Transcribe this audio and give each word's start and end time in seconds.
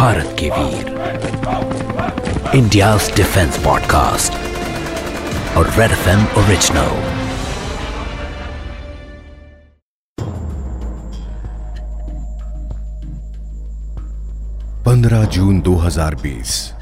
भारत 0.00 0.36
के 0.38 0.50
वीर। 0.50 0.86
India 2.54 2.96
defence 2.96 3.64
podcast 3.64 4.32
और 5.56 5.70
रेड 5.70 5.90
एफ़ 5.90 6.08
एम 6.08 6.24
ओरिजिनल 6.24 6.88
पंद्रह 14.84 15.24
जून 15.24 15.60
2020 15.60 16.72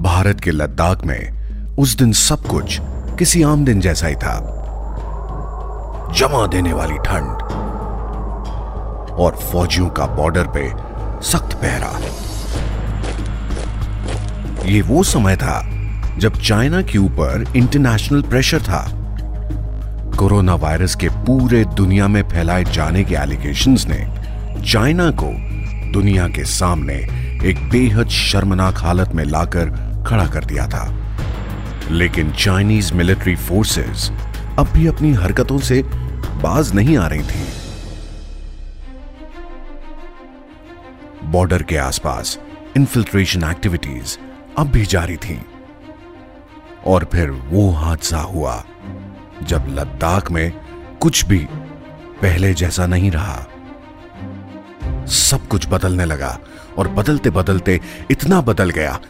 भारत 0.00 0.40
के 0.40 0.50
लद्दाख 0.50 1.04
में 1.04 1.32
उस 1.76 1.96
दिन 1.96 2.12
सब 2.12 2.46
कुछ 2.46 2.78
किसी 3.18 3.42
आम 3.42 3.64
दिन 3.64 3.80
जैसा 3.80 4.06
ही 4.06 4.14
था। 4.14 4.38
जमा 6.16 6.46
देने 6.46 6.72
वाली 6.72 6.98
ठंड 6.98 7.42
और 9.20 9.38
फौजियों 9.52 9.88
का 9.90 10.06
बॉर्डर 10.06 10.44
पे 10.46 10.85
सख्त 11.22 11.56
पहरा। 11.56 12.00
ये 14.66 14.82
वो 14.82 15.02
समय 15.02 15.36
था 15.36 15.70
जब 16.18 16.40
चाइना 16.40 16.82
के 16.82 16.98
ऊपर 16.98 17.52
इंटरनेशनल 17.56 18.22
प्रेशर 18.22 18.62
था। 18.62 19.02
कोरोना 20.18 20.54
वायरस 20.54 20.94
के 20.94 21.08
पूरे 21.08 21.64
दुनिया 21.64 22.08
में 22.08 22.28
फैलाए 22.28 22.64
जाने 22.64 23.04
के 23.04 23.14
एलिगेशंस 23.14 23.86
ने 23.86 24.08
चाइना 24.72 25.10
को 25.10 25.28
दुनिया 25.92 26.28
के 26.28 26.44
सामने 26.44 26.94
एक 27.44 27.68
बेहद 27.70 28.08
शर्मनाक 28.08 28.78
हालत 28.78 29.14
में 29.14 29.24
लाकर 29.24 29.66
खड़ा 30.06 30.26
कर 30.26 30.44
दिया 30.44 30.66
था। 30.66 30.94
लेकिन 31.90 32.32
चाइनीज़ 32.32 32.94
मिलिट्री 32.94 33.36
फोर्सेस 33.36 34.12
अब 34.58 34.68
भी 34.74 34.86
अपनी 34.86 35.12
हरकतों 35.12 35.58
से 35.58 35.82
बाज 36.42 36.74
नहीं 36.74 36.98
आ 36.98 37.06
रही 37.06 37.22
थी। 37.22 37.55
बॉर्डर 41.36 41.62
के 41.62 41.76
आसपास 41.76 42.38
इन्फिल्ट्रेशन 42.76 43.44
एक्टिविटीज़ 43.44 44.18
अब 44.58 44.66
भी 44.66 44.84
जारी 44.84 45.16
थी। 45.16 45.42
और 46.86 47.08
फिर 47.12 47.30
वो 47.30 47.70
हादसा 47.70 48.18
हुआ, 48.18 48.64
जब 49.42 49.66
लद्दाख 49.68 50.30
में 50.30 50.52
कुछ 51.00 51.24
भी 51.24 51.38
पहले 52.22 52.54
जैसा 52.54 52.86
नहीं 52.86 53.10
रहा। 53.10 53.46
सब 55.06 55.48
कुछ 55.48 55.68
बदलने 55.68 56.04
लगा 56.04 56.38
और 56.78 56.88
बदलते 56.88 57.30
बदलते 57.30 57.80
इतना 58.10 58.40
बदल 58.40 58.70
गया 58.70 59.00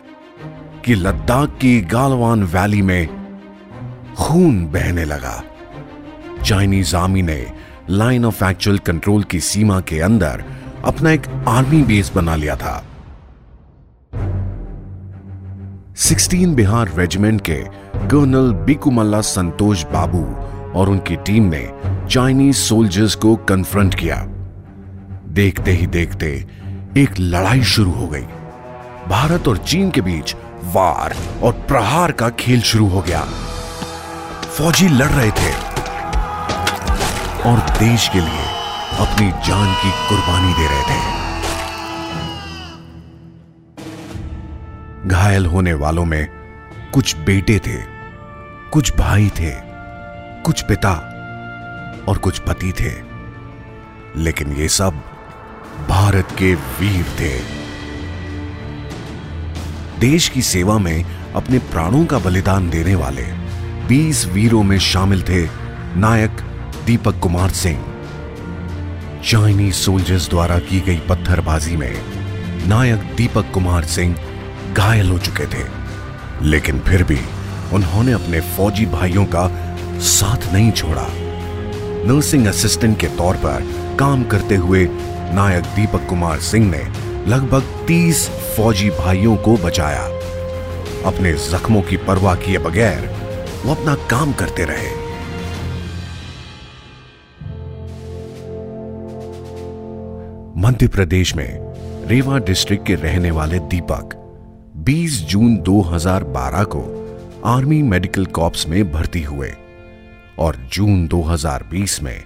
कि 0.85 0.95
लद्दाख 0.95 1.49
की 1.49 1.81
गालवान 1.81 2.43
वैली 2.43 2.83
में 2.83 3.07
खून 4.19 4.67
बहने 4.67 5.05
लगा। 5.05 5.43
चाइनीज़ 6.45 6.97
आर्मी 6.97 7.23
ने 7.23 7.53
लाइन 7.91 8.25
ऑफ़ 8.25 8.45
एक्चुअल 8.45 8.79
कंट्रोल 8.79 9.25
की 9.25 9.41
सीमा 9.41 9.81
के 9.81 10.01
अंदर 10.01 10.45
अपना 10.87 11.11
एक 11.11 11.27
आर्मी 11.49 11.83
बेस 11.83 12.13
बना 12.15 12.35
लिया 12.37 12.57
था। 12.57 12.85
16 15.97 16.55
बिहार 16.55 16.91
रेजिमेंट 16.97 17.41
के 17.41 17.59
कर्नल 18.09 18.53
बिकुमल्ला 18.65 19.21
संतोष 19.21 19.85
बाबू 19.85 20.25
और 20.79 20.89
उनकी 20.89 21.17
टीम 21.17 21.45
ने 21.45 21.69
चाइनीज़ 22.11 22.57
सोल्जर्स 22.57 23.15
को 23.15 23.35
कन्फ्रंट 23.37 23.95
किया। 23.95 24.17
देखते 25.29 25.73
ही 25.73 25.87
देखते 25.87 26.27
एक 26.97 27.15
लड़ाई 27.21 27.63
शुरू 27.65 27.91
हो 27.91 28.07
गई। 28.07 28.27
भारत 29.09 29.49
और 29.49 29.57
चीन 29.59 29.91
के 29.91 30.01
बीच 30.01 30.35
वार 30.65 31.15
और 31.43 31.53
प्रहार 31.69 32.13
का 32.13 32.29
खेल 32.31 32.61
शुरू 32.61 32.89
हो 32.89 33.01
गया। 33.01 33.21
फौजी 34.57 34.89
लड़ 34.89 35.11
रहे 35.11 35.31
थे 35.31 35.53
और 37.51 37.59
देश 37.79 38.09
के 38.09 38.21
लिए 38.21 38.46
अपनी 38.97 39.31
जान 39.31 39.75
की 39.75 39.91
कुर्बानी 40.09 40.55
दे 40.55 40.67
रहे 40.67 40.83
थे। 40.83 41.01
घायल 45.09 45.47
होने 45.47 45.75
वालों 45.75 46.05
में 46.05 46.27
कुछ 46.95 47.17
बेटे 47.17 47.59
थे, 47.59 47.83
कुछ 48.71 48.97
भाई 48.97 49.31
थे, 49.41 49.53
कुछ 50.43 50.63
पिता 50.63 50.93
और 52.09 52.19
कुछ 52.19 52.39
पति 52.39 52.73
थे। 52.73 52.93
लेकिन 54.17 54.53
ये 54.53 54.69
सब 54.69 54.91
भारत 55.89 56.29
के 56.39 56.55
वीर 56.55 57.05
थे। 57.05 57.41
देश 60.01 60.29
की 60.29 60.43
सेवा 60.43 60.79
में 60.79 61.05
अपने 61.33 61.59
प्राणों 61.59 62.07
का 62.07 62.19
बलिदान 62.19 62.71
देने 62.71 62.95
वाले 62.95 63.27
20 63.89 64.27
वीरों 64.27 64.63
में 64.63 64.79
शामिल 64.79 65.23
थे 65.23 65.49
नायक 65.97 66.31
दीपक 66.87 67.19
कुमार 67.19 67.51
सिंह। 67.51 67.86
चाइनीज़ 69.27 69.75
सोल्जर्स 69.75 70.31
द्वारा 70.31 70.59
की 70.59 70.81
गई 70.81 70.97
पत्थरबाजी 70.97 71.77
में 71.77 72.01
नायक 72.69 72.99
दीपक 72.99 73.45
कुमार 73.55 73.85
सिंह 73.85 74.17
घायल 74.75 75.11
हो 75.11 75.19
चुके 75.19 75.47
थे। 75.47 75.65
लेकिन 76.43 76.81
फिर 76.81 77.03
भी 77.03 77.19
उन्होंने 77.73 78.13
अपने 78.13 78.41
फौजी 78.41 78.87
भाइयों 78.87 79.25
का 79.25 79.77
साथ 79.99 80.53
नहीं 80.53 80.73
छोड़ा। 80.73 81.07
नर्सिंग 82.13 82.47
असिस्टेंट 82.47 83.01
के 83.01 83.07
तौर 83.07 83.35
पर 83.35 83.97
काम 84.01 84.25
करते 84.25 84.55
हुए 84.55 84.89
नायक 85.35 85.65
दीपक 85.65 86.07
कुमार 86.09 86.41
सिंह 86.41 86.71
ने 86.71 86.89
लगभग 87.31 87.63
30 87.89 88.29
फौजी 88.29 88.91
भाइयों 88.91 89.37
को 89.37 89.57
बचाया। 89.57 90.03
अपने 91.07 91.33
जख्मों 91.33 91.83
की 91.83 91.97
परवाह 91.97 92.35
किए 92.35 92.59
बगैर 92.59 93.17
वो 93.65 93.75
अपना 93.75 93.95
काम 93.95 94.33
करते 94.33 94.65
रहे। 94.65 95.06
मध्य 100.67 100.89
प्रदेश 100.89 101.37
में 101.37 101.59
रेवा 102.09 102.39
डिस्ट्रिक्ट 102.39 102.87
के 102.87 102.95
रहने 102.95 103.31
वाले 103.31 103.59
दीपक 103.59 104.15
20 104.89 105.11
जून 105.11 105.57
2012 105.57 106.65
को 106.65 106.81
आर्मी 107.45 107.83
मेडिकल 107.83 108.27
कॉप्स 108.27 108.69
में 108.69 108.93
भर्ती 108.93 109.23
हुए 109.23 109.53
और 110.39 110.57
जून 110.73 111.09
2020 111.09 112.03
में 112.03 112.25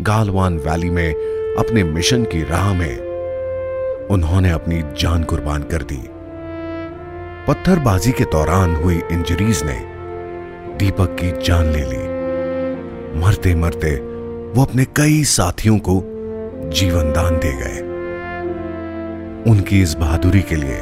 गालवान 0.00 0.58
वैली 0.58 0.90
में 0.90 1.14
अपने 1.58 1.84
मिशन 1.84 2.24
की 2.24 2.42
राह 2.42 2.72
में 2.72 2.98
उन्होंने 4.06 4.50
अपनी 4.50 4.82
जान 4.82 5.24
कुर्बान 5.24 5.62
कर 5.62 5.82
दी। 5.82 6.08
पत्थरबाजी 7.48 8.12
के 8.12 8.24
दौरान 8.24 8.76
हुई 8.76 9.00
इंजरीज 9.12 9.62
ने 9.64 9.80
दीपक 10.76 11.16
की 11.20 11.44
जान 11.44 11.64
ले 11.64 11.84
ली। 11.84 12.04
मरते 13.20 13.54
मरते 13.54 13.96
वो 14.50 14.62
अपने 14.62 14.84
कई 14.84 15.24
साथियों 15.24 15.78
को 15.78 16.17
जीवन 16.68 17.12
दान 17.12 17.36
दे 17.36 17.52
गए। 17.52 17.80
उनकी 19.50 19.80
इस 19.82 19.94
बहादुरी 19.94 20.40
के 20.42 20.56
लिए 20.56 20.80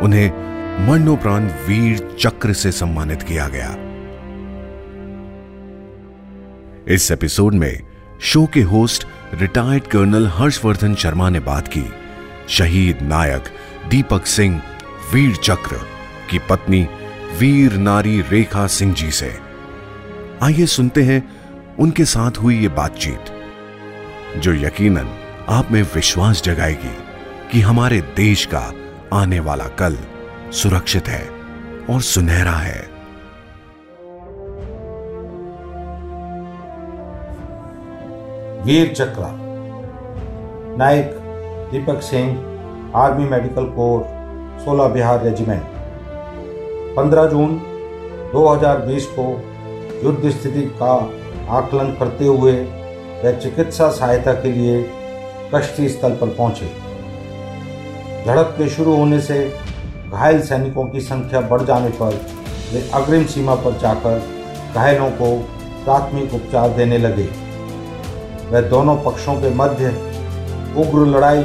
उन्हें 0.00 0.86
मरणोपरांत 0.86 1.50
वीर 1.68 2.16
चक्र 2.20 2.52
से 2.52 2.72
सम्मानित 2.72 3.22
किया 3.22 3.48
गया। 3.48 3.68
इस 6.94 7.10
एपिसोड 7.10 7.54
में 7.54 7.80
शो 8.20 8.44
के 8.46 8.62
host 8.62 9.06
retired 9.34 9.86
colonel 9.86 10.26
Harshvardhan 10.26 10.94
Sharma 10.94 11.28
ने 11.30 11.40
बात 11.40 11.68
की। 11.68 11.84
शहीद 12.48 13.02
नायक 13.02 13.44
दीपक 13.88 14.26
सिंह, 14.26 14.60
वीर 15.12 15.36
चक्र 15.36 15.80
की 16.30 16.38
पत्नी 16.38 16.86
वीर 17.38 17.72
नारी 17.72 18.20
रेखा 18.20 18.66
सिंह 18.66 18.94
जी 18.94 19.10
से। 19.10 19.32
आइए 20.42 20.66
सुनते 20.66 21.02
हैं 21.02 21.22
उनके 21.78 22.04
साथ 22.04 22.38
हुई 22.38 22.58
ये 22.58 22.68
बातचीत, 22.68 23.32
जो 24.36 24.54
यकीनन 24.56 25.08
आप 25.50 25.70
में 25.70 25.82
विश्वास 25.82 26.42
जगाएगी 26.42 26.90
कि 27.52 27.60
हमारे 27.60 28.00
देश 28.00 28.44
का 28.54 28.72
आने 29.12 29.40
वाला 29.40 29.64
कल 29.64 29.96
सुरक्षित 30.52 31.08
है 31.08 31.28
और 31.90 32.00
सुनहरा 32.00 32.52
है। 32.52 32.80
Vir 38.64 38.92
Chakra, 38.92 39.30
Naik 40.78 41.16
Deepak 41.72 42.02
Singh, 42.02 42.30
army 42.96 43.24
medical 43.24 43.64
corps 43.64 44.02
16 44.66 44.88
Bihar 44.88 45.24
regiment. 45.24 45.62
15 46.96 47.26
जून 47.26 47.58
2020 48.34 49.06
को 49.18 49.26
युद्ध 50.04 50.30
स्थिति 50.30 50.62
का 50.82 50.94
आकलन 51.58 51.96
करते 51.98 52.24
हुए 52.24 52.52
वे 53.22 53.36
चिकित्सा 53.42 53.90
सहायता 53.90 54.32
के 54.32 54.52
लिए 54.52 54.97
कश्ती 55.54 55.88
स्थल 55.88 56.10
पर 56.10 56.28
पहुँचे। 56.28 56.66
झड़प 58.26 58.54
के 58.58 58.68
शुरू 58.68 58.94
होने 58.96 59.20
से 59.20 59.38
घायल 60.12 60.40
सैनिकों 60.40 60.84
की 60.84 61.00
संख्या 61.00 61.40
बढ़ 61.40 61.62
जाने 61.62 61.88
पर 61.90 62.20
वे 62.72 62.90
अग्रिम 62.94 63.24
सीमा 63.24 63.54
पर 63.54 63.78
जाकर 63.78 64.22
घायलों 64.74 65.10
को 65.10 65.36
प्राथमिक 65.84 66.34
उपचार 66.34 66.68
देने 66.70 66.98
लगे। 66.98 67.28
वह 68.50 68.60
दोनों 68.60 68.96
पक्षों 68.96 69.34
के 69.34 69.54
मध्य 69.54 69.88
उग्र 70.76 71.06
लड़ाई, 71.06 71.42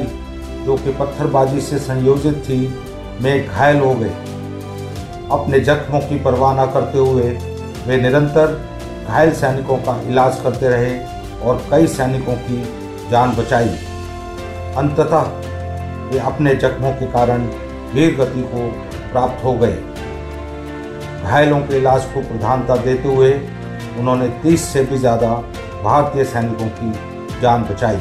जो 0.66 0.76
कि 0.76 0.92
पत्थरबाजी 0.92 1.62
से 1.62 1.78
संयोजित 1.80 2.44
थी, 2.44 2.60
में 3.22 3.48
घायल 3.48 3.80
हो 3.80 3.94
गए। 3.94 4.14
अपने 5.32 5.60
जख्मों 5.60 6.00
की 6.00 6.20
परवाह 6.20 6.54
न 6.54 6.72
करते 6.72 6.98
हुए 6.98 7.30
वे 7.88 7.98
निरंतर 7.98 8.60
घायल 9.08 9.32
सैनिकों 9.34 9.78
का 9.78 10.00
इलाज 10.02 10.42
करते 10.42 10.70
रहे 10.70 11.00
और 11.40 11.66
कई 11.72 11.88
सैनिकों 11.88 12.36
की 12.36 12.62
जान 13.12 13.36
बचाई। 13.36 13.76
अंततः 14.78 15.24
वे 16.10 16.20
अपने 16.22 16.56
जख्मों 16.56 16.92
के 16.94 17.06
कारण 17.12 17.46
वीर 17.94 18.16
गति 18.16 18.42
को 18.44 18.68
प्राप्त 19.12 19.44
हो 19.44 19.54
गए। 19.54 19.76
घायलों 21.24 21.60
के 21.60 21.78
इलाज 21.78 22.06
को 22.06 22.22
प्रधानता 22.22 22.76
देते 22.76 23.08
हुए 23.08 23.34
उन्होंने 24.00 24.28
30 24.44 24.64
से 24.64 24.84
भी 24.84 24.98
ज़्यादा 24.98 25.34
भारतीय 25.84 26.24
सैनिकों 26.26 26.68
की 26.70 26.92
जान 27.42 27.64
बचाई। 27.64 27.96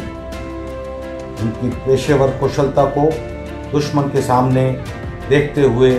उनकी 1.43 1.71
पेशेवर 1.87 2.31
कुशलता 2.39 2.85
को 2.97 3.11
दुश्मन 3.73 4.09
के 4.09 4.23
सामने 4.23 4.71
देखते 5.29 5.63
हुए 5.63 5.93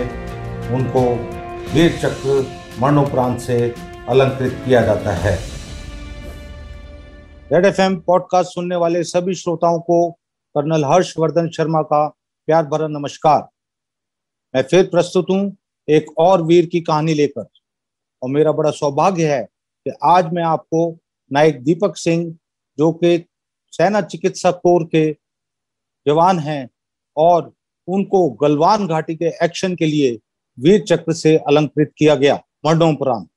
उनको 0.72 1.00
वीर 1.74 1.98
चक्र 2.02 2.44
मरणोपरांत 2.80 3.38
से 3.40 3.58
अलंकृत 4.08 4.60
किया 4.64 4.80
जाता 4.82 5.12
है। 5.16 5.38
रेड 7.52 7.66
एफ़ 7.66 7.80
पॉडकास्ट 8.06 8.54
सुनने 8.54 8.76
वाले 8.76 9.02
सभी 9.04 9.34
श्रोताओं 9.34 9.78
को 9.80 9.98
कर्नल 10.54 10.84
हर्षवर्धन 10.84 11.48
शर्मा 11.50 11.80
का 11.82 12.06
प्यार 12.48 12.66
भरा 12.66 12.86
नमस्कार। 12.88 13.40
मैं 14.54 14.62
फिर 14.62 14.84
प्रस्तुत 14.86 15.30
हूँ 15.30 15.56
एक 15.88 16.06
और 16.18 16.42
वीर 16.42 16.66
की 16.66 16.80
कहानी 16.80 17.14
लेकर। 17.14 17.46
और 18.22 18.30
मेरा 18.30 18.52
बड़ा 18.52 18.70
सौभाग्य 18.70 19.32
है 19.32 19.42
कि 19.42 19.92
आज 20.04 20.32
मैं 20.32 20.42
आपको 20.42 20.98
नायक 21.30 21.62
दीपक 21.64 21.96
सिंह, 21.96 22.38
जो 22.78 22.92
कि 22.92 23.24
सेना 23.72 24.00
चिकित्सा 24.02 24.50
कोर 24.52 24.84
के 24.84 25.10
जवान 26.06 26.38
हैं 26.38 26.68
और 27.16 27.52
उनको 27.88 28.28
गलवान 28.42 28.86
घाटी 28.86 29.16
के 29.16 29.32
एक्शन 29.44 29.74
के 29.74 29.86
लिए 29.86 30.18
वीर 30.58 30.84
चक्र 30.84 31.12
से 31.12 31.36
अलंकृत 31.38 31.92
किया 31.98 32.14
गया, 32.14 32.40
मरणोपरांत। 32.66 33.28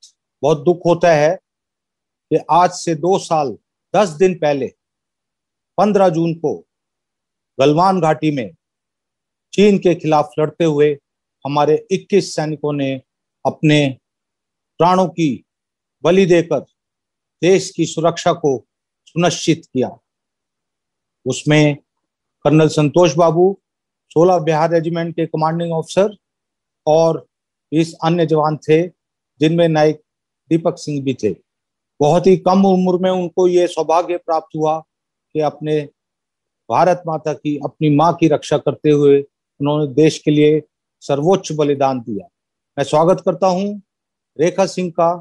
बहुत 0.44 0.64
दुख 0.64 0.86
होता 0.86 1.14
है 1.14 1.36
कि 1.36 2.40
आज 2.52 2.72
से 2.76 2.96
दो 2.96 3.18
साल, 3.20 3.58
दस 3.94 4.10
दिन 4.10 4.36
पहले, 4.36 4.68
पंद्रह 5.78 6.10
जून 6.10 6.34
को 6.36 6.67
गलवान 7.60 8.02
घाटी 8.02 8.32
में 8.32 8.52
चीन 9.54 9.78
के 9.78 9.96
खिलाफ 9.96 10.32
लड़ते 10.40 10.64
हुए 10.64 10.98
हमारे 11.46 11.88
21 11.92 12.36
सैनिकों 12.36 12.74
ने 12.74 13.02
अपने 13.46 13.98
प्राणों 14.78 15.08
की 15.08 15.46
बलि 16.04 16.26
देकर 16.26 16.60
देश 17.42 17.70
की 17.70 17.86
सुरक्षा 17.86 18.34
को 18.34 18.68
सुनिश्चित 19.06 19.66
किया। 19.66 19.98
उसमें 21.26 21.76
कर्नल 22.44 22.68
संतोष 22.68 23.16
बाबू 23.16 23.60
16 24.12 24.40
बिहार 24.40 24.72
रेजिमेंट 24.72 25.16
के 25.16 25.26
कमांडिंग 25.26 25.72
ऑफिसर 25.72 26.16
और 26.88 27.28
इस 27.72 27.94
अन्य 28.04 28.26
जवान 28.26 28.58
थे, 28.58 28.88
जिनमें 29.40 29.68
नायक 29.68 30.02
दीपक 30.50 30.78
सिंह 30.78 31.04
भी 31.04 31.14
थे। 31.14 31.36
बहुत 32.00 32.28
ही 32.28 32.38
कम 32.38 32.66
उम्र 32.66 32.98
में 32.98 33.12
उनको 33.12 33.48
ये 33.48 33.68
सौभाग्य 33.68 34.18
प्राप्त 34.18 34.56
हुआ 34.56 34.80
कि 35.34 35.40
अपने 35.40 35.90
भारत 36.70 37.04
माता 37.08 37.34
की 37.34 37.58
अपनी 37.58 37.96
माँ 37.96 38.14
की 38.14 38.28
रक्षा 38.28 38.58
करते 38.58 38.90
हुए 38.90 39.22
उन्होंने 39.60 39.94
देश 39.94 40.18
के 40.20 40.32
लिए 40.32 40.62
सर्वोच्च 41.04 41.52
बलिदान 41.52 42.00
दिया। 42.00 42.28
मैं 42.78 42.84
स्वागत 42.84 43.22
करता 43.26 43.48
हूँ 43.48 43.82
रेखा 44.40 44.66
सिंह 44.66 44.90
का 44.92 45.16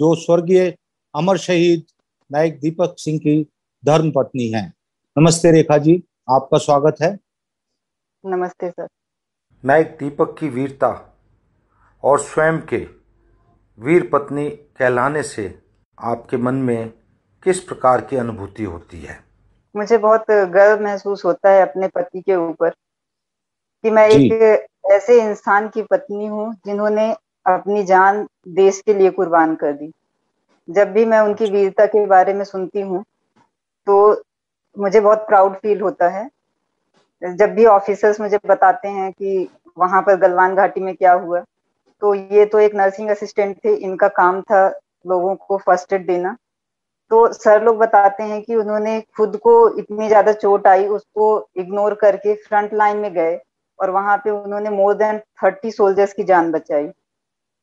जो 0.00 0.14
स्वर्गीय 0.14 0.74
अमर 1.14 1.36
शहीद 1.36 1.84
नायक 2.30 2.58
दीपक 2.60 2.94
सिंह 2.98 3.18
की 3.18 3.42
धर्म 3.84 4.10
पत्नी 4.10 4.48
है। 4.48 4.72
नमस्ते 5.16 5.52
रेखा 5.52 5.78
जी 5.78 6.02
आपका 6.30 6.58
स्वागत 6.58 6.96
है। 7.02 7.18
नमस्ते 8.24 8.70
सर। 8.70 8.88
नायक 9.64 9.96
दीपक 10.00 10.36
की 10.40 10.48
वीरता 10.48 10.92
और 12.04 12.18
स्वयं 12.20 12.58
के 12.58 12.86
वीर 13.78 14.08
पत्नी 14.12 14.48
कहलाने 14.50 15.22
से 15.22 15.62
आपके 15.98 16.36
मन 16.36 16.54
में 16.54 16.88
किस 17.42 17.60
प्रकार 17.60 18.00
की 18.00 18.16
अनुभूति 18.16 18.64
होती 18.64 19.00
है? 19.00 19.33
मुझे 19.74 19.98
बहुत 19.98 20.30
गर्व 20.30 20.82
महसूस 20.84 21.24
होता 21.24 21.50
है 21.50 21.62
अपने 21.62 21.88
पति 21.88 22.20
के 22.20 22.36
ऊपर 22.36 22.70
कि 23.84 23.90
मैं 23.90 24.06
एक 24.08 24.66
ऐसे 24.92 25.20
इंसान 25.22 25.68
की 25.68 25.82
पत्नी 25.82 26.26
हूँ 26.26 26.52
जिन्होंने 26.66 27.10
अपनी 27.46 27.82
जान 27.84 28.26
देश 28.50 28.80
के 28.86 28.94
लिए 28.94 29.10
कुर्बान 29.10 29.54
कर 29.56 29.72
दी। 29.72 29.90
जब 30.68 30.92
भी 30.92 31.04
मैं 31.04 31.18
उनकी 31.20 31.50
वीरता 31.50 31.86
के 31.86 32.04
बारे 32.06 32.34
में 32.34 32.44
सुनती 32.44 32.80
हूँ 32.80 33.02
तो 33.86 34.22
मुझे 34.76 35.00
बहुत 35.00 35.26
प्राउड 35.26 35.56
फील 35.56 35.80
होता 35.80 36.08
है। 36.08 36.28
जब 37.22 37.54
भी 37.54 37.64
ऑफिसर्स 37.66 38.20
मुझे 38.20 38.38
बताते 38.46 38.88
हैं 38.88 39.10
कि 39.12 39.48
वहाँ 39.78 40.00
पर 40.02 40.16
गलवान 40.18 40.54
घाटी 40.54 40.80
में 40.80 40.94
क्या 40.94 41.12
हुआ 41.14 41.40
तो 42.02 42.14
ये 42.14 42.44
तो 42.46 42.58
एक 42.58 42.74
नर्सिंग 42.74 43.10
असिस्टेंट 43.10 43.56
थे 43.64 43.74
इनका 43.76 44.08
काम 44.16 44.40
था 44.42 44.66
लोगों 45.04 45.34
को 45.36 45.56
फ़र्स्ट 45.58 45.92
एड 45.92 46.06
देना। 46.06 46.36
तो 47.10 47.26
सर 47.32 47.62
लोग 47.64 47.76
बताते 47.78 48.22
हैं 48.22 48.40
कि 48.42 48.54
उन्होंने 48.56 49.00
खुद 49.16 49.36
को 49.36 49.54
इतनी 49.78 50.06
ज़्यादा 50.08 50.32
चोट 50.34 50.66
आई 50.66 50.86
उसको 50.88 51.26
इग्नोर 51.56 51.94
करके 51.94 52.34
फ्रंट 52.44 52.74
लाइन 52.74 52.96
में 52.96 53.12
गए 53.14 53.38
और 53.78 53.90
वहाँ 53.90 54.16
पे 54.16 54.30
उन्होंने 54.30 54.70
मोर 54.70 54.94
देन 54.94 55.18
थर्टी 55.42 55.70
सोल्जर्स 55.70 56.12
की 56.12 56.24
जान 56.24 56.50
बचाई। 56.52 56.88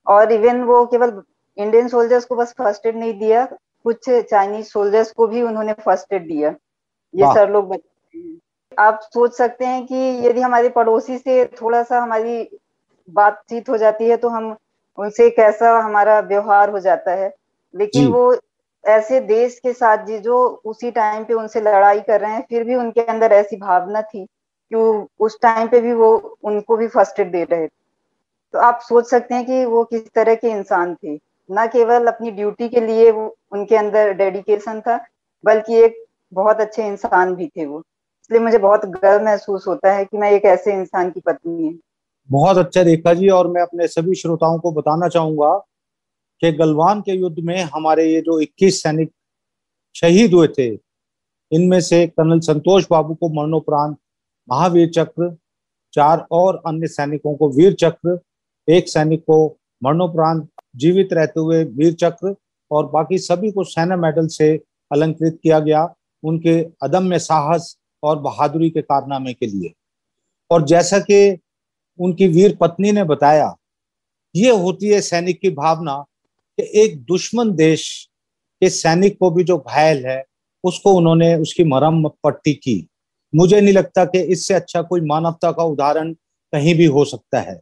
और 0.08 0.32
इवन 0.32 0.62
वो 0.64 0.86
केवल 0.86 1.22
इंडियन 1.58 1.88
सोल्जर्स 1.88 2.26
को 2.26 2.36
बस 2.36 2.54
फ़र्स्ट 2.58 2.86
एड 2.86 2.96
नहीं 2.98 3.14
दिया 3.20 3.46
कुछ 3.86 4.10
चाइनीज़ 4.10 4.68
सोल्जर्स 4.68 5.12
को 5.12 5.28
भी 5.28 5.42
उन्होंने 5.42 5.74
फ़र्स्ट 5.76 6.14
एड 6.14 6.28
दिया। 6.28 6.50
ये 7.14 7.34
सर 7.34 7.50
लोग 7.52 7.68
बताते 7.68 8.18
हैं। 8.20 8.40
आप 8.78 9.00
सोच 9.04 9.34
सकते 9.34 9.66
हैं 9.66 9.86
कि 9.86 9.96
यदि 10.28 10.42
हमारे 10.42 10.70
पड़ोसी 10.70 11.18
से 11.18 11.46
थोड़ा 11.62 11.82
सा 11.84 12.00
हमारी 12.00 12.48
बातचीत 13.10 13.70
हो 13.70 13.78
जाती 13.78 14.10
है 14.10 14.18
तो 14.18 14.30
हम 14.30 14.56
उनसे 14.98 15.30
कैसा 15.32 15.78
हमारा 15.80 16.20
व्यवहार 16.22 16.70
हो 16.70 16.80
जाता 16.80 17.12
है। 17.14 17.34
लेकिन 17.74 18.08
वो 18.08 18.32
ऐसे 18.84 19.20
देश 19.20 19.60
के 19.60 19.74
साथ 19.74 20.06
जी 20.06 20.20
जो 20.20 20.38
उसी 20.66 20.92
टाइम 20.92 21.24
पे 21.24 21.34
उनसे 21.34 21.62
लड़ाई 21.62 22.00
कर 22.00 22.22
रहे 22.22 22.32
हैं, 22.32 22.46
फिर 22.50 22.64
भी 22.64 22.76
उनके 22.76 23.02
अंदर 23.02 23.32
ऐसी 23.32 23.58
भावना 23.58 24.02
थी 24.02 24.26
कि 24.26 24.76
उस 25.20 25.38
टाइम 25.42 25.68
पे 25.68 25.82
भी 25.82 25.94
वो 25.94 26.38
उनको 26.44 26.78
भी 26.78 26.88
फ़र्स्ट 26.88 27.20
एड 27.20 27.32
दे 27.32 27.44
रहे 27.44 27.68
थे। 27.68 27.72
तो 28.54 28.60
आप 28.60 28.80
सोच 28.82 29.10
सकते 29.10 29.36
हैं 29.36 29.46
कि 29.46 29.66
वो 29.66 29.84
किस 29.84 30.12
तरह 30.14 30.36
के 30.36 30.50
इंसान 30.50 30.96
थे। 30.96 31.16
न 31.50 31.68
केवल 31.68 32.08
अपनी 32.08 32.32
ड्यूटी 32.32 32.70
के 32.70 32.82
लिए 32.82 33.12
वो 33.12 33.36
उनके 33.52 33.76
अंदर 33.76 34.12
डेडिकेशन 34.14 34.82
था, 34.82 35.00
बल्कि 35.44 35.76
एक 35.76 36.04
बहुत 36.34 36.62
अच्छे 36.62 36.88
इंसान 36.88 37.36
भी 37.36 37.48
थे 37.48 37.66
वो। 37.66 37.80
इसलिए 37.80 38.42
मुझे 38.42 38.58
बहुत 38.58 38.86
गर्व 38.86 39.26
महसूस 39.26 39.68
होता 39.68 39.94
है 39.94 40.06
कि 40.06 40.18
मैं 40.18 40.32
एक 40.32 40.46
ऐसे 40.46 40.74
इंसान 40.74 41.10
की 41.12 41.20
पत्नी 41.20 41.68
है। 41.68 41.74
बहुत 42.30 42.58
अच्छा 42.58 42.82
रेखा 42.82 43.14
जी, 43.14 43.30
और 43.30 43.48
मैं 43.48 43.62
अपने 43.62 43.88
सभी 43.88 44.16
श्रोताओं 44.16 44.60
को 44.60 44.72
बताना 44.72 45.08
चाहूँगा 45.08 45.62
कि 46.42 46.52
गलवान 46.52 47.02
के 47.02 47.12
युद्ध 47.12 47.40
में 47.40 47.62
हमारे 47.64 48.06
ये 48.14 48.22
जो 48.22 48.40
21 48.42 48.82
सैनिक 48.84 49.12
शहीद 49.96 50.34
हुए 50.34 50.48
थे, 50.48 50.68
इनमें 51.52 51.80
से 51.82 52.06
कर्नल 52.08 52.40
संतोष 52.40 52.86
बाबू 52.92 53.14
को 53.16 53.30
मरणोपरांत, 53.30 53.98
महावीर 54.48 54.90
चक्र, 54.90 55.36
चार 55.94 56.26
और 56.32 56.62
अन्य 56.68 56.88
सैनिकों 56.88 57.36
को 57.36 57.50
वीर 57.50 57.74
चक्र, 57.74 58.20
एक 58.68 58.90
सैनिक 58.90 59.22
को 59.22 59.58
मरणोपरांत 59.84 60.48
जीवित 60.76 61.14
रहते 61.14 61.40
हुए 61.40 61.64
वीर 61.64 61.94
चक्र, 61.94 62.36
और 62.72 62.86
बाकी 62.90 63.18
सभी 63.18 63.52
को 63.52 63.64
सेना 63.64 63.96
मेडल 63.96 64.28
से 64.28 64.60
अलंकृत 64.92 65.40
किया 65.44 65.60
गया 65.60 65.88
उनके 66.24 66.60
अदम्य 66.84 67.20
साहस 67.20 67.76
और 68.04 68.20
बहादुरी 68.20 68.70
के 68.70 68.82
कारनामे 68.82 69.34
के 69.34 69.46
लिए। 69.46 69.74
और 70.52 70.66
जैसा 70.66 71.00
कि 71.00 71.38
उनकी 72.00 72.28
वीर 72.28 72.58
पत्नी 72.62 72.92
ने 72.92 73.04
बताया, 73.04 73.56
ये 74.36 74.52
होती 74.52 74.88
है 74.88 75.02
सैनिक 75.02 75.40
की 75.42 75.50
भावना 75.50 76.04
कि 76.58 76.82
एक 76.82 77.00
दुश्मन 77.04 77.52
देश 77.52 78.10
के 78.62 78.70
सैनिक 78.70 79.18
को 79.20 79.32
भी 79.32 79.44
जो 79.44 79.58
घायल 79.58 80.06
है, 80.06 80.24
उसको 80.64 80.94
उन्होंने 80.94 81.36
उसकी 81.36 81.64
मरम 81.64 82.08
पट्टी 82.24 82.54
की। 82.54 82.88
मुझे 83.36 83.62
नहीं 83.62 83.74
लगता 83.74 84.06
कि 84.06 84.20
इससे 84.20 84.54
अच्छा 84.54 84.82
कोई 84.82 85.02
मानवता 85.02 85.52
का 85.52 85.64
उदाहरण 85.64 86.14
कहीं 86.54 86.76
भी 86.76 86.86
हो 86.86 87.06
सकता 87.06 87.40
है। 87.40 87.60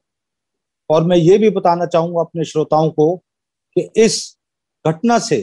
और 0.89 1.03
मैं 1.03 1.17
ये 1.17 1.37
भी 1.37 1.49
बताना 1.49 1.85
चाहूँगा 1.85 2.21
अपने 2.21 2.45
श्रोताओं 2.45 2.89
को 2.89 3.15
कि 3.75 3.89
इस 3.95 4.37
घटना 4.85 5.19
से 5.19 5.41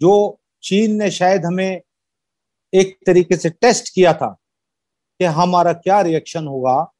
जो 0.00 0.38
चीन 0.62 0.96
ने 0.96 1.10
शायद 1.10 1.44
हमें 1.44 1.80
एक 2.72 2.98
तरीके 3.06 3.36
से 3.36 3.50
टेस्ट 3.50 3.94
किया 3.94 4.12
था 4.12 4.28
कि 5.20 5.24
हमारा 5.24 5.72
क्या 5.72 6.00
रिएक्शन 6.00 6.46
होगा, 6.46 6.92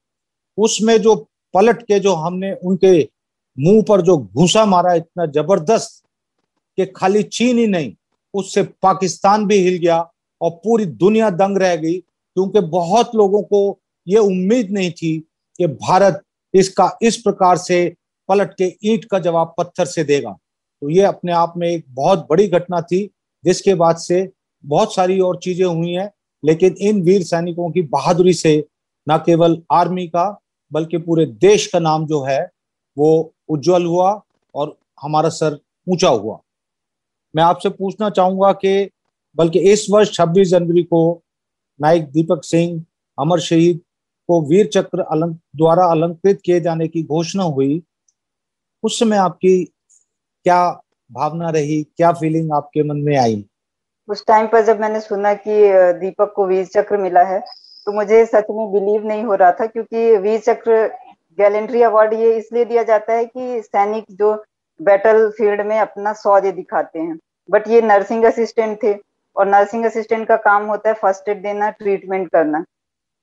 उसमें 0.59 0.97
जो 0.99 1.15
पलट 1.55 1.83
के 1.83 1.99
जो 2.01 2.15
हमने 2.15 2.53
उनके 2.55 3.03
मुँह 3.59 3.83
पर 3.89 4.01
जो 4.01 4.17
घूसा 4.19 4.65
मारा 4.67 4.93
इतना 4.95 5.27
ज़बरदस्त 5.27 6.03
कि 6.79 6.87
खाली 6.87 7.23
चीन 7.23 7.59
ही 7.59 7.67
नहीं, 7.67 7.93
उससे 8.35 8.63
पाकिस्तान 8.83 9.47
भी 9.47 9.57
हिल 9.59 9.77
गया 9.79 9.99
और 10.41 10.51
पूरी 10.65 10.85
दुनिया 10.85 11.31
दंग 11.33 11.59
रह 11.59 11.77
गई, 11.77 11.99
क्योंकि 11.99 12.61
बहुत 12.61 13.15
लोगों 13.15 13.43
को 13.43 13.79
ये 14.07 14.19
उम्मीद 14.19 14.71
नहीं 14.71 14.91
थी 14.93 15.19
कि 15.59 15.67
भारत 15.67 16.23
इसका 16.55 16.91
इस 17.03 17.17
प्रकार 17.17 17.57
से 17.57 17.95
पलट 18.29 18.53
के 18.53 18.73
ईंट 18.85 19.05
का 19.05 19.19
जवाब 19.19 19.55
पत्थर 19.59 19.85
से 19.85 20.05
देगा। 20.05 20.31
तो 20.83 20.91
ये 20.91 21.03
अपने 21.03 21.33
आप 21.33 21.55
में 21.57 21.69
एक 21.69 21.85
बहुत 21.91 22.27
बड़ी 22.31 22.47
घटना 22.49 22.81
थी, 22.81 23.05
जिसके 23.45 23.75
बाद 23.75 23.97
से 23.97 24.29
बहुत 24.65 24.95
सारी 24.95 25.19
और 25.21 25.39
चीज़ें 25.43 25.67
हुई 25.67 25.93
हैं, 25.93 26.11
लेकिन 26.43 26.75
इन 26.81 27.01
वीर 27.03 27.23
सैनिकों 27.23 27.71
की 27.71 27.83
बहादुरी 27.85 28.33
से 28.35 28.59
न 29.07 29.17
केवल 29.17 29.61
आर्मी 29.73 30.07
का, 30.07 30.43
बल्कि 30.73 30.99
पूरे 30.99 31.27
देश 31.27 31.67
का 31.67 31.79
नाम 31.79 32.07
जो 32.07 32.23
है 32.23 32.39
वो 32.97 33.33
उज्जवल 33.49 33.85
हुआ 33.85 34.11
और 34.55 34.77
हमारा 35.03 35.29
सर 35.31 35.59
ऊँचा 35.87 36.09
हुआ। 36.09 36.39
मैं 37.35 37.43
आपसे 37.45 37.69
पूछना 37.69 38.11
चाहूँगा 38.11 38.53
कि, 38.55 38.91
बल्कि 39.39 39.59
इस 39.73 39.87
वर्ष 39.91 40.11
26 40.13 40.49
जनवरी 40.49 40.83
को 40.83 41.23
नायक 41.81 42.11
दीपक 42.11 42.45
सिंह, 42.45 42.85
अमर 43.19 43.41
शहीद 43.41 43.81
को 44.29 44.41
वीर 44.43 44.67
चक्र 44.67 45.01
अलंक, 45.03 45.37
द्वारा 45.57 45.87
अलंकृत 45.87 46.41
किए 46.45 46.61
जाने 46.61 46.89
की 46.89 47.03
घोषणा 47.03 47.43
हुई, 47.45 47.83
उस 48.83 48.99
समय 48.99 49.17
आपकी 49.17 49.65
क्या 49.65 50.71
भावना 51.11 51.51
रही, 51.51 51.83
क्या 51.87 52.13
फीलिंग 52.13 52.53
आपके 52.53 52.83
मन 52.83 52.97
में 52.99 53.17
आई? 53.17 53.45
उस 54.09 54.25
टाइम 54.27 54.47
पर 54.47 54.65
जब 54.65 54.81
मैंने 54.81 55.01
सुना 55.01 55.33
कि 55.37 55.53
दीपक 56.01 56.33
को 56.37 56.47
वीर 56.47 56.65
चक्र 56.67 56.97
मिला 56.99 57.23
है 57.25 57.41
तो 57.87 57.93
मुझे 57.93 58.25
सच 58.27 58.47
में 58.51 58.73
बिलीव 58.73 59.07
नहीं 59.07 59.25
हो 59.25 59.35
रहा 59.35 59.53
था, 59.53 59.67
क्योंकि 59.67 60.17
वीर 60.17 60.41
चक्र 60.41 60.87
गैलेंट्री 61.39 61.83
अवार्ड 61.83 62.13
ये 62.13 62.35
इसलिए 62.37 62.65
दिया 62.65 62.83
जाता 62.83 63.13
है 63.13 63.25
कि 63.27 63.63
सैनिक 63.63 64.05
जो 64.11 64.35
बैटल 64.81 65.29
फ़ील्ड 65.31 65.61
में 65.67 65.79
अपना 65.79 66.13
शौर्य 66.13 66.53
दिखाते 66.53 66.99
हैं। 66.99 67.19
बट 67.49 67.69
ये 67.69 67.81
नर्सिंग 67.83 68.25
असिस्टेंट 68.25 68.83
थे 68.83 68.95
और 69.37 69.47
नर्सिंग 69.47 69.85
असिस्टेंट 69.85 70.27
का 70.29 70.37
काम 70.43 70.67
होता 70.67 70.89
है 70.89 70.95
फ़र्स्ट 70.95 71.29
एड 71.29 71.43
देना 71.43 71.71
ट्रीटमेंट 71.73 72.29
करना। 72.31 72.65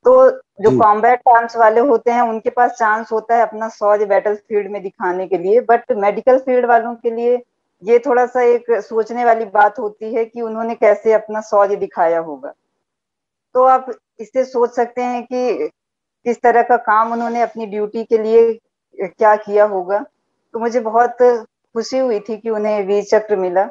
तो 0.05 0.29
जो 0.61 0.77
कॉम्बैट 0.79 1.21
आर्म्स 1.29 1.55
वाले 1.57 1.81
होते 1.81 2.11
हैं 2.11 2.21
उनके 2.21 2.49
पास 2.49 2.71
चांस 2.71 3.11
होता 3.11 3.35
है 3.35 3.41
अपना 3.41 3.69
शौर्य 3.69 4.05
बैटल 4.05 4.35
फ़ील्ड 4.35 4.71
में 4.71 4.81
दिखाने 4.83 5.27
के 5.27 5.37
लिए। 5.37 5.61
बट 5.61 5.91
मेडिकल 5.97 6.37
फ़ील्ड 6.39 6.65
वालों 6.65 6.93
के 6.95 7.11
लिए 7.11 7.41
ये 7.83 7.99
थोड़ा 7.99 8.25
सा 8.25 8.41
एक 8.43 8.71
सोचने 8.81 9.25
वाली 9.25 9.45
बात 9.45 9.79
होती 9.79 10.13
है 10.13 10.25
कि 10.25 10.41
उन्होंने 10.41 10.75
कैसे 10.75 11.13
अपना 11.13 11.41
शौर्य 11.41 11.75
दिखाया 11.75 12.19
होगा। 12.19 12.53
तो 13.55 13.63
आप 13.65 13.91
इससे 14.19 14.43
सोच 14.45 14.75
सकते 14.75 15.01
हैं 15.01 15.23
कि 15.23 15.69
किस 16.25 16.37
तरह 16.43 16.61
का 16.63 16.77
काम 16.83 17.11
उन्होंने 17.13 17.41
अपनी 17.41 17.65
ड्यूटी 17.67 18.03
के 18.03 18.17
लिए 18.17 18.53
क्या 18.97 19.35
किया 19.37 19.65
होगा 19.67 19.99
तो 20.53 20.59
मुझे 20.59 20.79
बहुत 20.81 21.17
खुशी 21.21 21.97
हुई 21.97 22.19
थी 22.19 22.37
कि 22.37 22.49
उन्हें 22.49 22.85
वीर 22.87 23.03
चक्र 23.03 23.35
मिला। 23.37 23.63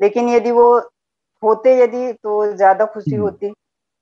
लेकिन 0.00 0.28
यदि 0.28 0.50
वो 0.50 0.66
होते 1.42 1.76
यदि 1.78 2.12
तो 2.14 2.54
ज़्यादा 2.54 2.84
खुशी 2.86 3.14
हम्म। 3.14 3.22
होती। 3.24 3.52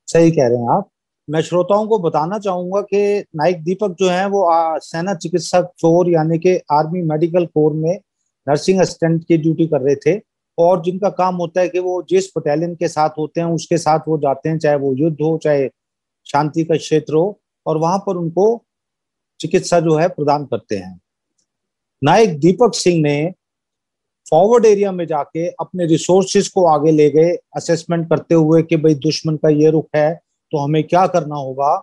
सही 0.08 0.30
कह 0.30 0.46
रहे 0.48 0.58
हैं 0.58 0.70
आप। 0.70 0.88
मैं 1.28 1.40
श्रोताओं 1.42 1.86
को 1.86 1.98
बताना 1.98 2.38
चाहूँगा 2.38 2.80
कि 2.82 3.24
नाइक 3.36 3.62
दीपक 3.64 3.94
जो 3.98 4.08
है 4.08 4.26
वो 4.28 4.44
सेना 4.82 5.14
चिकित्सक 5.14 5.70
चोर 5.78 6.10
यानी 6.10 6.38
कि 6.38 6.56
आर्मी 6.72 7.02
मेडिकल 7.10 7.46
कोर 7.46 7.72
में 7.74 7.94
नर्सिंग 8.46 8.80
असिस्टेंट 8.80 9.24
की 9.24 9.36
ड्यूटी 9.38 9.66
कर 9.66 9.80
रहे 9.80 9.94
थे। 9.96 10.20
और 10.58 10.82
जिनका 10.82 11.08
काम 11.10 11.36
होता 11.36 11.60
है 11.60 11.68
कि 11.68 11.78
वो 11.78 12.02
जिस 12.08 12.26
बटालियन 12.36 12.74
के 12.74 12.88
साथ 12.88 13.10
होते 13.18 13.40
हैं 13.40 13.46
उसके 13.50 13.78
साथ 13.78 14.08
वो 14.08 14.18
जाते 14.18 14.48
हैं 14.48 14.58
चाहे 14.58 14.76
वो 14.76 14.92
युद्ध 14.94 15.16
हो 15.22 15.36
चाहे 15.44 15.68
शांति 16.26 16.64
का 16.64 16.76
क्षेत्र 16.76 17.14
हो। 17.14 17.38
और 17.66 17.78
वहाँ 17.78 17.98
पर 17.98 18.16
उनको 18.16 18.64
चिकित्सा 19.40 19.80
जो 19.80 19.96
है 19.96 20.08
प्रदान 20.08 20.44
करते 20.44 20.76
हैं। 20.76 21.00
नायक 22.02 22.38
दीपक 22.40 22.74
सिंह 22.74 23.00
ने 23.02 23.32
फॉरवर्ड 24.26 24.66
एरिया 24.66 24.92
में 24.92 25.06
जाके 25.06 25.46
अपने 25.50 25.86
रिसोर्सेज 25.86 26.48
को 26.48 26.64
आगे 26.66 26.90
ले 26.90 27.08
गए 27.10 27.30
असेसमेंट 27.56 28.08
करते 28.08 28.34
हुए 28.34 28.62
कि 28.62 28.76
भाई 28.76 28.94
दुश्मन 28.94 29.36
का 29.36 29.48
ये 29.48 29.70
रुख 29.70 29.88
है 29.96 30.14
तो 30.52 30.58
हमें 30.58 30.82
क्या 30.84 31.06
करना 31.06 31.36
होगा? 31.36 31.74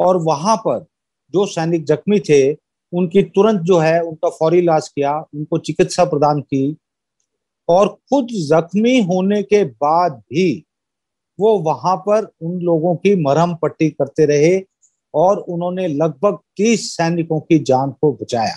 और 0.00 0.16
वहाँ 0.16 0.56
पर 0.56 0.78
जो 1.34 1.46
सैनिक 1.46 1.84
जख्मी 1.84 2.18
थे, 2.20 2.52
उनकी 2.92 3.22
तुरंत 3.24 3.60
जो 3.60 3.78
है 3.78 4.00
उनका 4.02 4.28
फौरी 4.28 4.58
इलाज 4.58 4.88
किया, 4.88 5.12
उनको 5.34 5.58
चिकित्सा 5.58 6.04
प्रदान 6.04 6.40
की 6.40 6.76
और 7.68 7.88
खुद 7.88 8.28
जख्मी 8.48 8.98
होने 9.04 9.42
के 9.42 9.64
बाद 9.64 10.12
भी 10.30 10.64
वो 11.38 11.58
वहाँ 11.58 11.96
पर 11.96 12.24
उन 12.42 12.58
लोगों 12.60 12.94
की 12.96 13.14
मरहम 13.16 13.54
पट्टी 13.54 13.88
करते 13.90 14.26
रहे 14.26 14.56
और 15.14 15.38
उन्होंने 15.38 15.86
लगभग 15.88 16.38
तीस 16.56 16.90
सैनिकों 16.92 17.40
की 17.40 17.58
जान 17.58 17.90
को 17.92 18.12
बचाया। 18.12 18.56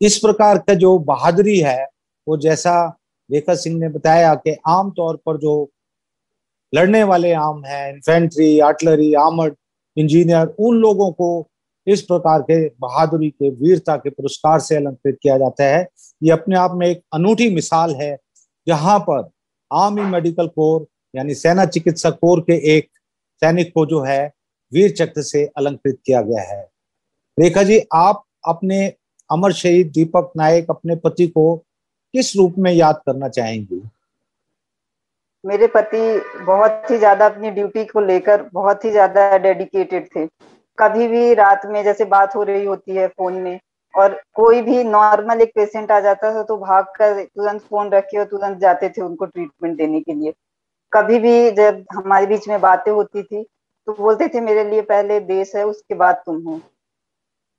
इस 0.00 0.18
प्रकार 0.18 0.58
का 0.58 0.74
जो 0.74 0.98
बहादुरी 0.98 1.58
है, 1.58 1.84
वो 2.26 2.36
जैसा 2.36 2.74
रेखा 3.30 3.54
सिंह 3.54 3.78
ने 3.78 3.88
बताया 3.88 4.34
कि 4.34 4.56
आमतौर 4.68 5.16
पर 5.16 5.36
जो 5.36 5.70
लड़ने 6.72 7.02
वाले 7.02 7.32
आम 7.32 7.64
हैं 7.64 7.88
इन्फेंट्री 7.92 8.58
आर्टलरी 8.60 9.12
आर्मड 9.14 9.54
इंजीनियर 9.96 10.54
उन 10.58 10.76
लोगों 10.76 11.10
को 11.12 11.28
इस 11.86 12.02
प्रकार 12.02 12.42
के 12.42 12.56
बहादुरी 12.80 13.28
के, 13.30 13.50
वीरता 13.50 13.96
के 13.96 14.10
पुरस्कार 14.10 14.60
से 14.60 14.76
अलंकृत 14.76 15.18
किया 15.22 15.38
जाता 15.38 15.64
है। 15.64 15.86
ये 16.22 16.30
अपने 16.30 16.56
आप 16.56 16.74
में 16.74 16.86
एक 16.86 17.02
अनूठी 17.14 17.48
मिसाल 17.54 17.94
है, 17.94 18.16
जहाँ 18.66 18.98
पर 19.00 19.28
आर्मी 19.70 20.02
मेडिकल 20.02 20.46
कोर 20.46 20.86
यानी 21.14 21.34
सेना 21.34 21.64
चिकित्सा 21.66 22.10
कोर 22.10 22.40
के 22.40 22.54
एक 22.76 22.88
सैनिक 23.42 23.72
को 23.74 23.84
जो 23.86 24.00
है 24.00 24.32
वीर 24.74 24.90
चक्र 24.92 25.22
से 25.22 25.44
अलंकृत 25.56 25.98
किया 26.06 26.20
गया 26.22 26.42
है। 26.44 26.62
रेखा 27.38 27.62
जी, 27.62 27.80
आप 27.94 28.24
अपने 28.48 28.86
अमर 29.30 29.52
शहीद 29.54 29.90
दीपक 29.90 30.32
नायक 30.36 30.70
अपने 30.70 30.96
पति 30.96 31.26
को 31.28 31.54
किस 32.14 32.36
रूप 32.36 32.54
में 32.58 32.72
याद 32.72 33.00
करना 33.06 33.28
चाहेंगे? 33.28 33.80
मेरे 35.44 35.66
पति 35.66 35.98
बहुत 36.44 36.90
ही 36.90 36.98
ज़्यादा 36.98 37.26
अपनी 37.26 37.50
ड्यूटी 37.50 37.84
को 37.84 38.00
लेकर 38.00 38.42
बहुत 38.52 38.84
ही 38.84 38.90
ज़्यादा 38.90 39.36
डेडिकेटेड 39.38 40.06
थे। 40.16 40.26
कभी 40.78 41.08
भी 41.08 41.32
रात 41.34 41.66
में 41.66 41.82
जैसे 41.84 42.04
बात 42.06 42.36
हो 42.36 42.42
रही 42.42 42.64
होती 42.64 42.96
है 42.96 43.06
फ़ोन 43.08 43.34
में 43.34 43.58
और 43.94 44.20
कोई 44.34 44.62
भी 44.62 44.82
नॉर्मल 44.84 45.40
एक 45.40 45.50
पेशेंट 45.54 45.90
आ 45.90 45.98
जाता 46.00 46.32
था 46.34 46.42
तो 46.42 46.56
भाग 46.56 46.84
कर 46.96 47.22
तुरंत 47.24 47.60
फ़ोन 47.62 47.90
रखे 47.90 48.18
और 48.18 48.24
तुरंत 48.24 48.58
जाते 48.58 48.88
थे 48.88 49.02
उनको 49.02 49.26
ट्रीटमेंट 49.26 49.76
देने 49.76 50.00
के 50.00 50.14
लिए। 50.14 50.32
कभी 50.92 51.18
भी 51.18 51.50
जब 51.52 51.84
हमारे 51.94 52.26
बीच 52.26 52.48
में 52.48 52.60
बातें 52.60 52.90
होती 52.92 53.22
थी 53.22 53.44
तो 53.88 53.92
बोलते 53.94 54.28
थे 54.28 54.40
मेरे 54.40 54.64
लिए 54.64 54.82
पहले 54.84 55.18
देश 55.22 55.54
है 55.56 55.64
उसके 55.66 55.94
बाद 55.94 56.22
तुम 56.26 56.42
हो। 56.42 56.60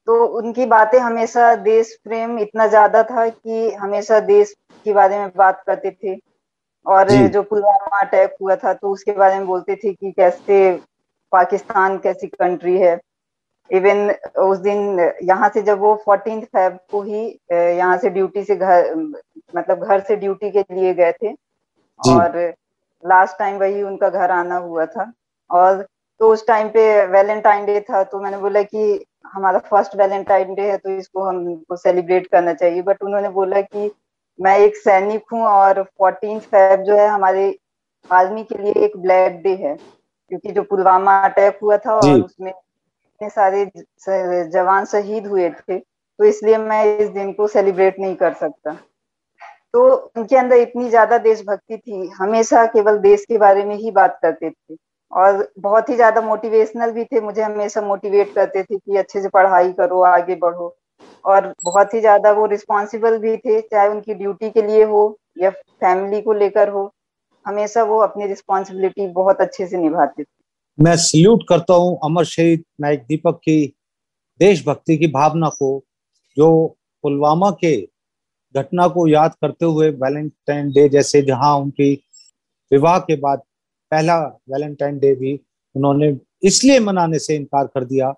तो 0.08 0.26
उनकी 0.38 0.66
बातें 0.66 0.98
हमेशा 1.00 1.54
देश 1.64 1.94
प्रेम 2.04 2.38
इतना 2.40 2.68
ज़्यादा 2.68 3.04
था 3.04 3.28
कि 3.30 3.72
हमेशा 3.74 4.20
देश 4.22 4.54
के 4.86 4.94
बारे 4.94 5.18
में 5.20 5.32
बात 5.38 5.64
करते 5.68 5.92
थे। 5.94 6.16
और 6.86 7.10
जो। 7.28 7.42
पुलवामा 7.44 8.00
अटैक 8.00 8.36
हुआ 8.42 8.56
था 8.56 8.74
तो 8.74 8.90
उसके 8.90 9.12
बारे 9.14 9.38
में 9.38 9.48
बोलते 9.48 9.76
थे 9.76 9.94
कि 9.94 10.12
कैसे 10.12 10.72
पाकिस्तान 11.32 11.98
कैसी 12.00 12.28
कंट्री 12.30 12.78
है। 12.78 13.00
इवन 13.70 14.10
उस 14.40 14.58
दिन 14.60 15.00
यहाँ 15.24 15.50
से 15.50 15.62
जब 15.64 15.80
वो 15.80 15.96
फोर्टीन 16.06 16.44
फेब 16.46 16.78
को 16.92 17.02
ही 17.04 17.26
यहाँ 17.52 17.98
से 17.98 18.10
ड्यूटी 18.10 18.44
से 18.44 18.56
घर 18.56 18.94
मतलब 19.56 19.84
घर 19.84 20.00
से 20.02 20.16
ड्यूटी 20.16 20.52
के 20.52 20.64
लिए 20.72 20.94
गए 20.94 21.12
थे। 21.14 21.34
और 22.00 22.38
लास्ट 23.04 23.38
टाइम 23.40 23.58
वही 23.60 23.82
उनका 23.84 24.10
घर 24.10 24.32
आना 24.32 24.58
हुआ 24.60 24.86
था। 24.86 25.12
और 25.50 25.86
तो 26.26 26.30
उस 26.34 26.46
टाइम 26.48 26.68
पे 26.70 26.84
वैलेंटाइन 27.06 27.66
डे 27.66 27.80
था 27.80 28.02
तो 28.04 28.20
मैंने 28.20 28.38
बोला 28.38 28.62
कि 28.64 28.84
हमारा 29.34 29.60
फ़र्स्ट 29.62 29.96
वैलेंटाइन 29.96 30.54
डे 30.56 30.62
है 30.62 30.78
तो 30.78 30.90
इसको 30.92 31.24
हमको 31.24 31.76
सेलिब्रेट 31.76 32.26
करना 32.28 32.54
चाहिए। 32.54 32.82
बट 32.82 33.04
उन्होंने 33.04 33.30
बोला 33.30 33.60
कि 33.62 33.92
मैं 34.40 34.58
एक 34.60 34.78
सैनिक 34.78 35.24
हूँ 35.34 35.42
और 35.42 35.82
फोर्टीन 35.84 36.40
फेब 36.46 36.84
जो 36.84 36.96
है 36.98 37.08
हमारे 37.08 37.44
आर्मी 38.10 38.44
के 38.44 38.58
लिए 38.62 38.72
एक 38.86 38.98
ब्लैक 38.98 39.36
डे 39.44 39.54
है 39.58 39.76
क्योंकि 39.76 40.52
जो 40.52 40.64
पुलवामा 40.64 41.18
अटैक 41.20 41.60
हुआ 41.64 41.78
था 41.78 41.94
और 41.96 42.22
उसमें 42.22 42.52
इतने 42.52 43.30
सारे 43.30 43.66
जवान 44.50 44.86
शहीद 44.86 45.28
हुए 45.28 45.50
थे 45.52 45.78
तो 45.80 46.24
इसलिए 46.26 46.58
मैं 46.58 46.84
इस 46.98 47.10
दिन 47.10 47.32
को 47.34 47.48
सेलिब्रेट 47.48 48.00
नहीं 48.00 48.16
कर 48.16 48.34
सकता। 48.34 48.74
तो 49.74 49.86
उनके 50.18 50.38
अंदर 50.38 50.56
इतनी 50.58 50.90
ज़्यादा 50.90 51.18
देशभक्ति 51.20 51.78
थी 51.78 52.08
हमेशा 52.18 52.66
केवल 52.74 52.98
देश 53.02 53.26
के 53.26 53.38
बारे 53.38 53.66
में 53.66 53.76
ही 53.76 53.92
बात 53.92 54.20
करते 54.22 54.50
थे। 54.50 54.76
और 55.16 55.48
बहुत 55.60 55.90
ही 55.90 55.96
ज़्यादा 55.96 56.22
मोटिवेशनल 56.22 56.92
भी 56.92 57.04
थे, 57.04 57.22
मुझे 57.22 57.42
हमेशा 57.42 57.82
मोटिवेट 57.82 58.34
करते 58.36 58.64
थे 58.64 58.78
कि 58.78 58.98
अच्छे 58.98 59.22
से 59.22 59.30
पढ़ाई 59.30 59.72
करो, 59.74 60.02
आगे 60.04 60.36
बढ़ो। 60.36 60.76
और 61.26 61.54
बहुत 61.64 61.94
ही 61.94 62.00
ज़्यादा 62.00 62.32
वो 62.32 62.46
रिस्पॉन्सिबल 62.46 63.18
भी 63.18 63.36
थे, 63.38 63.60
चाहे 63.62 63.88
उनकी 63.90 64.14
ड्यूटी 64.14 64.50
के 64.50 64.62
लिए 64.62 64.84
हो 64.84 65.18
या 65.38 65.50
फैमिली 65.50 66.22
को 66.22 66.34
लेकर 66.34 66.70
हो, 66.70 66.92
हमेशा 67.46 67.84
वो 67.84 68.00
अपनी 68.00 68.28
रिस्पॉन्सिबिलिटी 68.28 69.08
बहुत 69.14 69.42
अच्छे 69.42 69.68
से 69.68 69.78
निभाते 69.78 70.24
थे। 70.24 70.84
मैं 70.84 70.96
सल्यूट 70.98 71.44
करता 71.50 71.74
हूँ 71.74 71.98
अमर 72.04 72.24
शहीद 72.26 72.64
नायक 72.82 73.04
दीपक 73.10 73.40
की 73.44 73.66
देशभक्ति 74.40 74.98
की 74.98 75.08
भावना 75.08 75.50
को, 75.50 75.84
जो 76.38 76.78
पुलवामा 77.04 77.52
के 77.52 77.76
घटना 78.56 78.88
को 78.88 79.08
याद 79.08 79.36
करते 79.42 79.66
हुए 79.66 79.90
वैलेंटाइन 79.92 80.70
डे 80.72 80.88
जैसे 80.90 81.22
जहाँ 81.22 81.56
उनकी 81.58 81.94
विवाह 82.72 82.98
के 83.00 83.16
बाद 83.16 83.42
पहला 83.96 84.18
वैलेंटाइन 84.52 84.98
डे 85.00 85.14
भी 85.16 85.34
उन्होंने 85.76 86.16
इसलिए 86.44 86.80
मनाने 86.80 87.20
से 87.20 87.36
इनकार 87.36 87.68
कर 87.68 87.84
दिया 87.86 88.12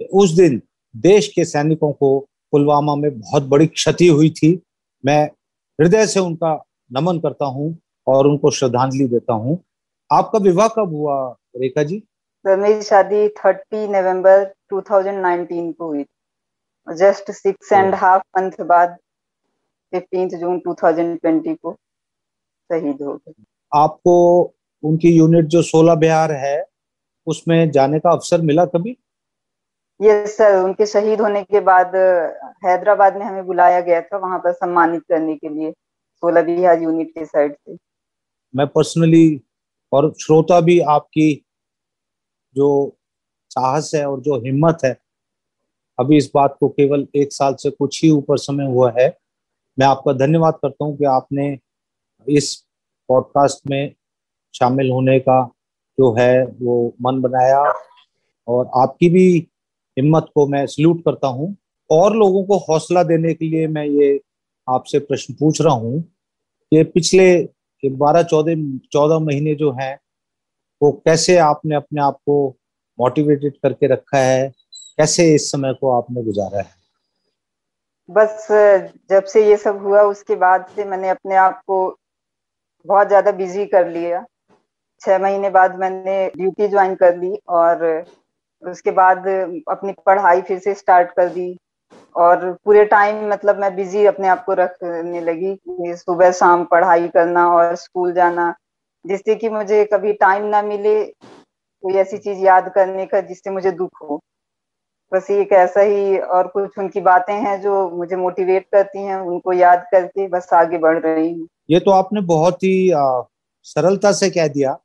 कि 0.00 0.04
उस 0.12 0.30
दिन 0.30 0.60
देश 0.94 1.28
के 1.28 1.44
सैनिकों 1.44 1.92
को 1.92 2.18
पुलवामा 2.52 2.94
में 2.94 3.10
बहुत 3.20 3.42
बड़ी 3.42 3.66
क्षति 3.66 4.06
हुई 4.08 4.30
थी। 4.30 4.62
मैं 5.04 5.22
हृदय 5.78 6.06
से 6.06 6.20
उनका 6.20 6.52
नमन 6.92 7.18
करता 7.18 7.46
हूँ 7.46 7.66
और 8.06 8.26
उनको 8.26 8.50
श्रद्धांजलि 8.50 9.06
देता 9.08 9.32
हूँ। 9.32 9.58
आपका 10.10 10.38
विवाह 10.38 10.68
कब 10.68 10.94
हुआ 10.94 11.16
रेखा 11.56 11.82
जी? 11.82 12.02
मेरी 12.44 12.82
शादी 12.82 13.28
थर्टी 13.28 13.86
नवंबर 13.88 14.44
2019 14.72 15.72
को 15.72 15.86
हुई 15.86 16.04
just 16.88 17.30
six 17.30 17.72
and 17.72 17.94
half 17.94 18.22
month 18.38 18.60
बाद 18.66 18.96
फिफ्टींथ 19.92 20.30
जून 20.40 20.58
2020 20.58 21.56
को 21.56 21.72
शहीद 22.70 23.02
हो 23.02 23.14
गए। 23.14 23.32
आपको 23.72 24.14
उनकी 24.84 25.10
यूनिट 25.10 25.44
जो 25.46 25.62
सोलह 25.62 25.94
बिहार 25.94 26.32
है 26.32 26.64
उसमें 27.26 27.70
जाने 27.70 27.98
का 27.98 28.10
अवसर 28.10 28.40
मिला 28.40 28.64
कभी? 28.66 28.96
यस 30.00 30.36
सर 30.36 30.56
उनके 30.56 30.86
शहीद 30.86 31.20
होने 31.20 31.42
के 31.42 31.60
बाद 31.60 31.94
हैदराबाद 32.64 33.16
में 33.16 33.24
हमें 33.26 33.46
बुलाया 33.46 33.80
गया 33.80 34.00
था 34.00 34.18
वहाँ 34.18 34.38
पर 34.38 34.52
सम्मानित 34.52 35.02
करने 35.08 35.36
के 35.36 35.48
लिए 35.48 35.70
सोलह 36.22 36.42
बिहार 36.42 36.82
यूनिट 36.82 37.10
के 37.10 37.24
साइड 37.24 37.54
से। 37.54 37.76
मैं 38.54 38.66
पर्सनली 38.66 39.40
और 39.92 40.12
श्रोता 40.22 40.60
भी 40.60 40.78
आपकी 40.80 41.32
जो 42.56 42.96
साहस 43.50 43.90
है 43.94 44.04
और 44.08 44.20
जो 44.20 44.38
हिम्मत 44.40 44.78
है 44.84 44.96
अभी 45.98 46.16
इस 46.16 46.30
बात 46.34 46.56
को 46.60 46.68
केवल 46.68 47.06
एक 47.16 47.32
साल 47.32 47.54
से 47.54 47.70
कुछ 47.70 48.02
ही 48.04 48.10
ऊपर 48.10 48.38
समय 48.38 48.66
हुआ 48.66 48.92
है। 48.98 49.08
मैं 49.78 49.86
आपका 49.86 50.12
धन्यवाद 50.12 50.54
करता 50.54 50.84
हूँ 50.84 50.96
कि 50.96 51.04
आपने 51.04 51.58
इस 52.26 52.54
पॉडकास्ट 53.08 53.70
में 53.70 53.94
शामिल 54.54 54.90
होने 54.90 55.18
का 55.20 55.42
जो 55.98 56.12
है 56.18 56.44
वो 56.44 56.94
मन 57.02 57.20
बनाया। 57.20 57.62
और 58.48 58.70
आपकी 58.76 59.08
भी 59.08 59.26
हिम्मत 59.96 60.26
को 60.34 60.46
मैं 60.46 60.66
सल्यूट 60.66 61.04
करता 61.04 61.28
हूँ। 61.28 61.54
और 61.90 62.16
लोगों 62.16 62.44
को 62.44 62.58
हौसला 62.68 63.02
देने 63.02 63.34
के 63.34 63.48
लिए 63.48 63.66
मैं 63.68 63.84
ये 63.84 64.20
आपसे 64.68 64.98
प्रश्न 65.00 65.34
पूछ 65.34 65.60
रहा 65.60 65.74
हूँ 65.74 66.00
कि 66.72 66.82
पिछले 66.84 67.26
बारह, 67.82 68.22
चौदह 68.22 68.54
चौदह 68.92 69.18
महीने 69.18 69.54
जो 69.54 69.70
हैं, 69.72 69.98
वो 70.80 70.90
कैसे 71.06 71.36
आपने 71.38 71.74
अपने 71.74 72.00
आप 72.02 72.14
को 72.16 72.36
मोटिवेटेड 72.98 73.56
करके 73.56 73.86
रखा 73.86 74.18
है? 74.18 74.48
कैसे 74.98 75.34
इस 75.34 75.50
समय 75.50 75.72
को 75.80 75.90
आपने 75.90 76.22
गुजारा 76.24 76.58
है? 76.58 76.70
बस, 78.08 78.46
जब 79.10 79.24
से 79.24 79.46
ये 79.48 79.56
सब 79.56 79.82
हुआ, 79.82 80.02
उसके 80.02 80.34
बाद 80.36 80.66
से 80.76 80.84
मैंने 80.84 81.08
अपने 81.08 81.36
आप 81.36 81.62
को 81.66 81.76
बहुत 82.86 83.08
ज़्यादा 83.08 83.32
बिज़ी 83.32 83.66
कर 83.66 83.88
लिया। 83.88 84.24
छह 85.02 85.18
महीने 85.18 85.50
बाद 85.50 85.76
मैंने 85.78 86.26
ड्यूटी 86.36 86.68
ज्वाइन 86.68 86.94
कर 86.94 87.16
ली 87.16 87.36
और 87.50 87.84
उसके 88.62 88.90
बाद 88.92 89.26
अपनी 89.70 89.92
पढ़ाई 90.06 90.42
फिर 90.42 90.58
से 90.58 90.74
स्टार्ट 90.74 91.10
कर 91.10 91.28
दी। 91.28 91.56
और 92.16 92.50
पूरे 92.64 92.84
टाइम 92.84 93.28
मतलब 93.28 93.60
मैं 93.60 93.74
बिज़ी 93.76 94.04
अपने 94.06 94.28
आप 94.28 94.44
को 94.44 94.52
रखने 94.54 95.20
लगी 95.20 95.56
सुबह 95.96 96.30
शाम 96.32 96.64
पढ़ाई 96.64 97.08
करना 97.08 97.46
और 97.48 97.74
स्कूल 97.76 98.12
जाना, 98.12 98.54
जिससे 99.04 99.34
कि 99.34 99.48
मुझे 99.48 99.84
कभी 99.84 100.12
टाइम 100.14 100.44
ना 100.46 100.62
मिले 100.62 101.02
कोई 101.04 101.94
ऐसी 101.94 102.18
चीज़ 102.18 102.38
याद 102.38 102.72
करने 102.74 103.06
का 103.06 103.20
जिससे 103.20 103.50
मुझे 103.50 103.70
दुख 103.72 104.02
हो। 104.02 104.20
बस 105.12 105.30
एक 105.30 105.52
ऐसा 105.52 105.80
ही 105.80 106.18
और 106.18 106.46
कुछ 106.46 106.78
उनकी 106.78 107.00
बातें 107.02 107.34
हैं 107.34 107.60
जो 107.60 107.88
मुझे 107.90 108.16
मोटिवेट 108.16 108.66
करती 108.72 108.98
हैं, 108.98 109.16
उनको 109.16 109.52
याद 109.52 109.84
करके 109.92 110.26
बस 110.28 110.48
आगे 110.54 110.78
बढ़ 110.78 110.98
रही 110.98 111.32
हूँ। 111.32 111.46
ये 111.70 111.80
तो 111.80 111.90
आपने 111.90 112.20
बहुत 112.22 112.62
ही 112.64 112.90
सरलता 113.66 114.12
से 114.12 114.30
कह 114.30 114.48
दिया। 114.48 114.76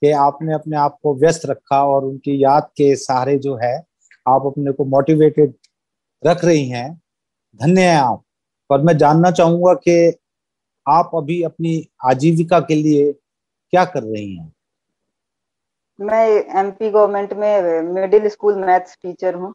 कि 0.00 0.10
आपने 0.10 0.54
अपने 0.54 0.76
आप 0.76 0.98
को 1.02 1.14
व्यस्त 1.14 1.46
रखा 1.46 1.84
और 1.84 2.04
उनकी 2.04 2.44
याद 2.44 2.62
के 2.62 2.96
सहारे 2.96 3.38
जो 3.38 3.56
है 3.56 3.86
आप 4.28 4.42
अपने 4.46 4.72
को 4.72 4.84
मोटिवेटेड 4.84 5.54
रख 6.26 6.44
रही 6.44 6.68
हैं। 6.68 7.02
धन्य 7.56 7.80
है 7.80 7.96
आप। 7.96 8.22
पर 8.70 8.80
मैं 8.80 8.96
जानना 8.96 9.30
चाहूँगा 9.30 9.74
कि 9.74 10.18
आप 10.88 11.10
अभी 11.14 11.42
अपनी 11.42 11.88
आजीविका 12.04 12.60
के 12.60 12.74
लिए 12.74 13.12
क्या 13.70 13.84
कर 13.84 14.02
रही 14.02 14.36
हैं? 14.36 14.52
मैं 16.00 16.28
एमपी 16.60 16.90
गवर्नमेंट 16.90 17.32
में 17.32 17.82
मिडिल 17.82 18.28
स्कूल 18.28 18.54
मैथ्स 18.54 18.98
टीचर 19.02 19.34
हूँ। 19.34 19.54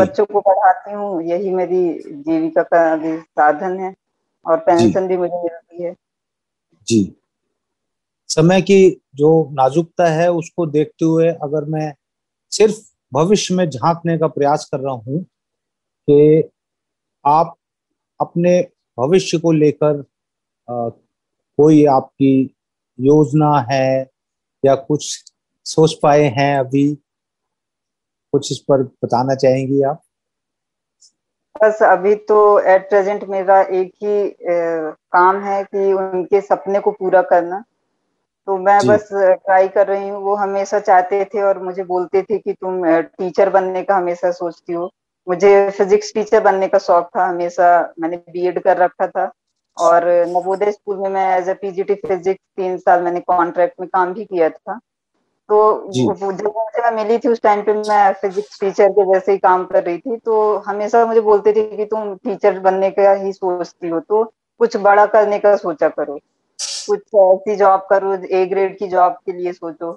बच्चों 0.00 0.24
को 0.24 0.40
पढ़ाती 0.40 0.92
हूँ। 0.92 1.22
यही 1.22 1.50
मेरी 1.50 1.98
जीविका 1.98 2.62
का 2.62 2.96
साधन 3.22 3.80
है 3.80 3.94
और 4.46 4.58
पेंशन 4.58 5.08
भी 5.08 5.16
मुझे 5.16 5.42
मिलती 5.42 5.82
है। 5.82 5.96
जी। 6.88 7.19
समय 8.30 8.62
की 8.62 9.02
जो 9.14 9.30
नाजुकता 9.52 10.06
है 10.06 10.30
उसको 10.32 10.66
देखते 10.66 11.04
हुए 11.04 11.28
अगर 11.28 11.64
मैं 11.64 11.94
सिर्फ़ 12.50 12.78
भविष्य 13.14 13.54
में 13.54 13.68
झांकने 13.70 14.18
का 14.18 14.26
प्रयास 14.26 14.68
कर 14.72 14.80
रहा 14.80 14.92
हूँ 14.92 15.22
कि 16.10 16.50
आप 17.26 17.56
अपने 18.20 18.60
भविष्य 18.98 19.38
को 19.38 19.52
लेकर 19.52 20.04
कोई 20.70 21.84
आपकी 21.84 22.54
योजना 23.00 23.66
है 23.72 24.10
या 24.64 24.74
कुछ 24.74 25.32
सोच 25.66 25.94
पाए 26.02 26.24
हैं 26.24 26.58
अभी 26.58 26.94
कुछ 28.32 28.52
इस 28.52 28.58
पर 28.58 28.82
बताना 28.82 29.34
चाहेंगी 29.34 29.82
आप? 29.82 30.02
बस 31.62 31.82
अभी 31.82 32.14
तो 32.14 32.58
एट 32.60 32.88
प्रेजेंट 32.88 33.24
मेरा 33.24 33.60
एक 33.60 33.92
ही 34.02 34.12
ए, 34.26 34.92
काम 35.12 35.40
है 35.40 35.64
कि 35.64 35.92
उनके 35.92 36.40
सपने 36.40 36.80
को 36.80 36.90
पूरा 36.90 37.22
करना। 37.22 37.64
तो 38.50 38.56
मैं 38.58 38.78
बस 38.86 39.08
ट्राई 39.12 39.68
कर 39.68 39.86
रही 39.86 40.08
हूँ। 40.08 40.20
वो 40.22 40.34
हमेशा 40.36 40.78
चाहते 40.80 41.24
थे 41.24 41.42
और 41.42 41.58
मुझे 41.62 41.82
बोलते 41.84 42.22
थे 42.22 42.38
कि 42.38 42.52
तुम 42.52 42.82
टीचर 43.00 43.50
बनने 43.50 43.82
का 43.82 43.96
हमेशा 43.96 44.30
सोचती 44.30 44.72
हो। 44.72 44.88
मुझे 45.26 45.70
फिजिक्स 45.70 46.12
टीचर 46.14 46.40
बनने 46.40 46.68
का 46.68 46.78
शौक 46.78 47.08
था 47.16 47.26
हमेशा। 47.26 47.68
मैंने 48.00 48.16
बीएड 48.32 48.58
कर 48.62 48.76
रखा 48.76 49.06
था 49.06 49.30
और 49.76 50.06
नवोदय 50.28 50.72
स्कूल 50.72 50.96
में 50.96 51.08
मैं 51.10 51.26
एज 51.36 51.48
ए 51.48 51.54
पीजीटी 51.54 51.94
फिजिक्स 52.06 52.42
तीन 52.56 52.76
साल 52.78 53.02
मैंने 53.02 53.20
कॉन्ट्रैक्ट 53.20 53.80
में 53.80 53.88
काम 53.88 54.14
भी 54.14 54.24
किया 54.24 54.48
था। 54.48 54.78
तो 55.48 55.60
जब 55.92 56.24
मुझे 56.24 56.48
मैं 56.80 56.90
मिली 56.96 57.18
थी 57.18 57.28
उस 57.28 57.42
टाइम 57.42 57.62
पे 57.62 57.74
मैं 57.74 58.12
फिजिक्स 58.22 58.60
टीचर 58.60 58.88
के 58.88 59.04
जैसे 59.12 59.32
ही 59.32 59.38
काम 59.38 59.64
कर 59.66 59.84
रही 59.84 59.98
थी। 59.98 60.16
तो 60.16 60.56
हमेशा 60.66 61.04
मुझे 61.06 61.20
बोलते 61.20 61.52
थे 61.52 61.64
कि 61.76 61.84
तुम 61.84 62.14
टीचर 62.16 62.58
बनने 62.58 62.90
का 62.90 63.12
ही 63.12 63.32
सोचती 63.32 63.88
हो। 63.88 64.00
तो 64.00 64.24
कुछ 64.60 64.76
बड़ा 64.78 65.06
करने 65.06 65.38
का 65.38 65.56
सोचा 65.56 65.88
करो। 65.88 66.18
कुछ 66.86 67.00
ऐसी 67.16 67.56
जॉब 67.56 67.86
करो 67.90 68.14
ए 68.30 68.44
ग्रेड 68.46 68.78
की 68.78 68.86
जॉब 68.88 69.12
के 69.26 69.32
लिए 69.32 69.52
सोचो। 69.52 69.92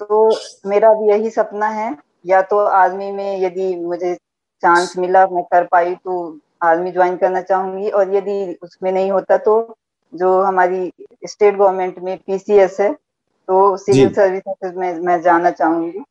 तो 0.00 0.28
मेरा 0.66 0.92
भी 0.94 1.08
यही 1.08 1.30
सपना 1.30 1.68
है। 1.70 1.94
या 2.26 2.40
तो 2.42 2.58
आर्मी 2.58 3.10
में 3.12 3.40
यदि 3.40 3.74
मुझे 3.76 4.14
चांस 4.62 4.94
मिला 4.98 5.26
मैं 5.26 5.42
कर 5.44 5.64
पाई 5.72 5.94
तो 5.94 6.14
आर्मी 6.62 6.90
ज्वाइन 6.92 7.16
करना 7.16 7.40
चाहूँगी। 7.42 7.90
और 7.90 8.14
यदि 8.14 8.56
उसमें 8.62 8.90
नहीं 8.92 9.10
होता 9.10 9.36
तो 9.38 9.74
जो 10.12 10.40
हमारी 10.42 10.92
स्टेट 11.26 11.56
गवर्नमेंट 11.56 11.98
में 11.98 12.16
पीसीएस 12.26 12.80
है 12.80 12.92
तो 12.92 13.76
सिविल 13.76 14.12
सर्विसेज़ 14.14 14.74
में 14.74 14.98
मैं 15.00 15.20
जाना 15.22 15.50
चाहूँगी। 15.50 16.04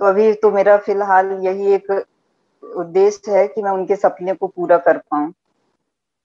तो 0.00 0.04
अभी 0.04 0.32
तो 0.32 0.50
मेरा 0.50 0.76
फ़िलहाल 0.76 1.32
यही 1.42 1.72
एक 1.74 1.90
उद्देश्य 2.62 3.36
है 3.38 3.46
कि 3.48 3.62
मैं 3.62 3.70
उनके 3.70 3.96
सपने 3.96 4.32
को 4.34 4.46
पूरा 4.46 4.78
कर 4.78 4.98
पाऊँ। 5.00 5.32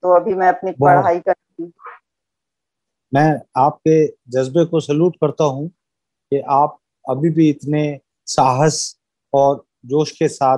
तो 0.03 0.15
अभी 0.15 0.33
मैं 0.33 0.47
अपनी 0.47 0.71
पढ़ाई 0.81 1.19
कर 1.19 1.33
मैं 3.13 3.41
आपके 3.57 4.05
जज्बे 4.29 4.65
को 4.65 4.79
सल्यूट 4.79 5.15
करता 5.15 5.43
हूँ 5.43 5.67
कि 6.31 6.39
आप 6.49 6.77
अभी 7.09 7.29
भी 7.29 7.49
इतने 7.49 7.99
साहस 8.27 8.99
और 9.33 9.63
जोश 9.85 10.11
के 10.11 10.27
साथ 10.27 10.57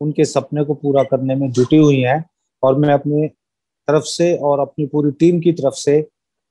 उनके 0.00 0.24
सपने 0.24 0.64
को 0.64 0.74
पूरा 0.74 1.02
करने 1.02 1.34
में 1.34 1.50
जुटी 1.50 1.76
हुई 1.76 2.00
हैं 2.00 2.24
और 2.62 2.78
मैं 2.78 2.92
अपने 2.94 3.28
तरफ़ 3.88 4.04
से 4.04 4.36
और 4.36 4.60
अपनी 4.60 4.86
पूरी 4.86 5.10
टीम 5.10 5.40
की 5.40 5.52
तरफ़ 5.52 5.74
से 5.74 6.00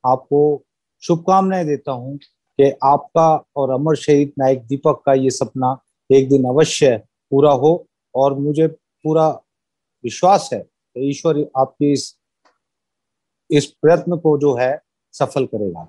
आपको 0.03 0.41
शुभकामनाएँ 1.03 1.65
देता 1.65 1.91
हूँ 1.91 2.17
कि 2.59 2.71
आपका 2.83 3.29
और 3.55 3.69
अमर 3.69 3.95
शहीद 3.95 4.31
नायक 4.39 4.65
दीपक 4.65 5.01
का 5.05 5.13
ये 5.13 5.29
सपना 5.29 5.77
एक 6.09 6.29
दिन 6.29 6.45
अवश्य 6.45 6.97
पूरा 7.31 7.51
हो 7.51 7.87
और 8.15 8.33
मुझे 8.33 8.67
पूरा 8.67 9.27
विश्वास 10.03 10.49
है 10.53 10.65
ईश्वर 10.97 11.45
आपकी 11.57 11.91
इस 11.91 12.15
इस 13.49 13.65
प्रयत्न 13.65 14.17
को 14.17 14.37
जो 14.37 14.55
है 14.55 14.82
सफल 15.13 15.45
करेगा। 15.45 15.87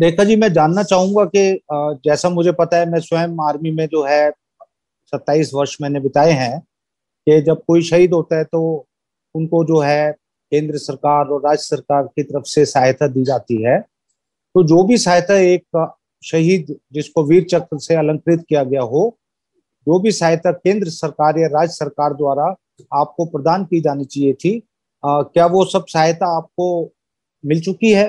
रेखा 0.00 0.24
जी 0.24 0.36
मैं 0.36 0.52
जानना 0.52 0.82
चाहूँगा 0.82 1.24
कि 1.34 1.60
जैसा 2.04 2.28
मुझे 2.30 2.52
पता 2.52 2.76
है 2.76 2.90
मैं 2.90 3.00
स्वयं 3.00 3.36
आर्मी 3.48 3.70
में 3.70 3.86
जो 3.86 4.02
है 4.04 4.30
सत्ताईस 5.12 5.50
वर्ष 5.54 5.76
मैंने 5.82 6.00
बिताए 6.00 6.32
हैं 6.32 6.58
कि 7.26 7.40
जब 7.42 7.62
कोई 7.66 7.82
शहीद 7.82 8.12
होता 8.12 8.36
है 8.36 8.44
तो 8.44 8.62
उनको 9.34 9.64
जो 9.64 9.78
है 9.80 10.12
केंद्र 10.52 10.78
सरकार 10.78 11.26
और 11.26 11.40
राज्य 11.40 11.62
सरकार 11.62 12.02
की 12.06 12.22
तरफ़ 12.22 12.44
से 12.44 12.64
सहायता 12.64 13.06
दी 13.06 13.24
जाती 13.24 13.62
है। 13.62 13.78
तो 13.80 14.62
जो 14.62 14.82
भी 14.84 14.96
सहायता 14.98 15.34
एक 15.36 15.94
शहीद 16.22 16.74
जिसको 16.92 17.22
वीर 17.24 17.44
चक्र 17.44 17.78
से 17.78 17.94
अलंकृत 17.94 18.44
किया 18.48 18.62
गया 18.64 18.82
हो 18.82 19.16
जो 19.86 19.98
भी 19.98 20.12
सहायता 20.12 20.52
केंद्र 20.52 20.88
सरकार 20.90 21.38
या 21.38 21.46
राज्य 21.48 21.74
सरकार 21.74 22.14
द्वारा 22.14 22.44
आपको 22.94 23.24
प्रदान 23.26 23.64
की 23.64 23.80
जानी 23.80 24.04
चाहिए 24.04 24.32
थी 24.34 24.56
आ, 25.04 25.22
क्या 25.22 25.46
वो 25.46 25.64
सब 25.64 25.84
सहायता 25.86 26.36
आपको 26.36 26.92
मिल 27.44 27.60
चुकी 27.60 27.92
है? 27.92 28.04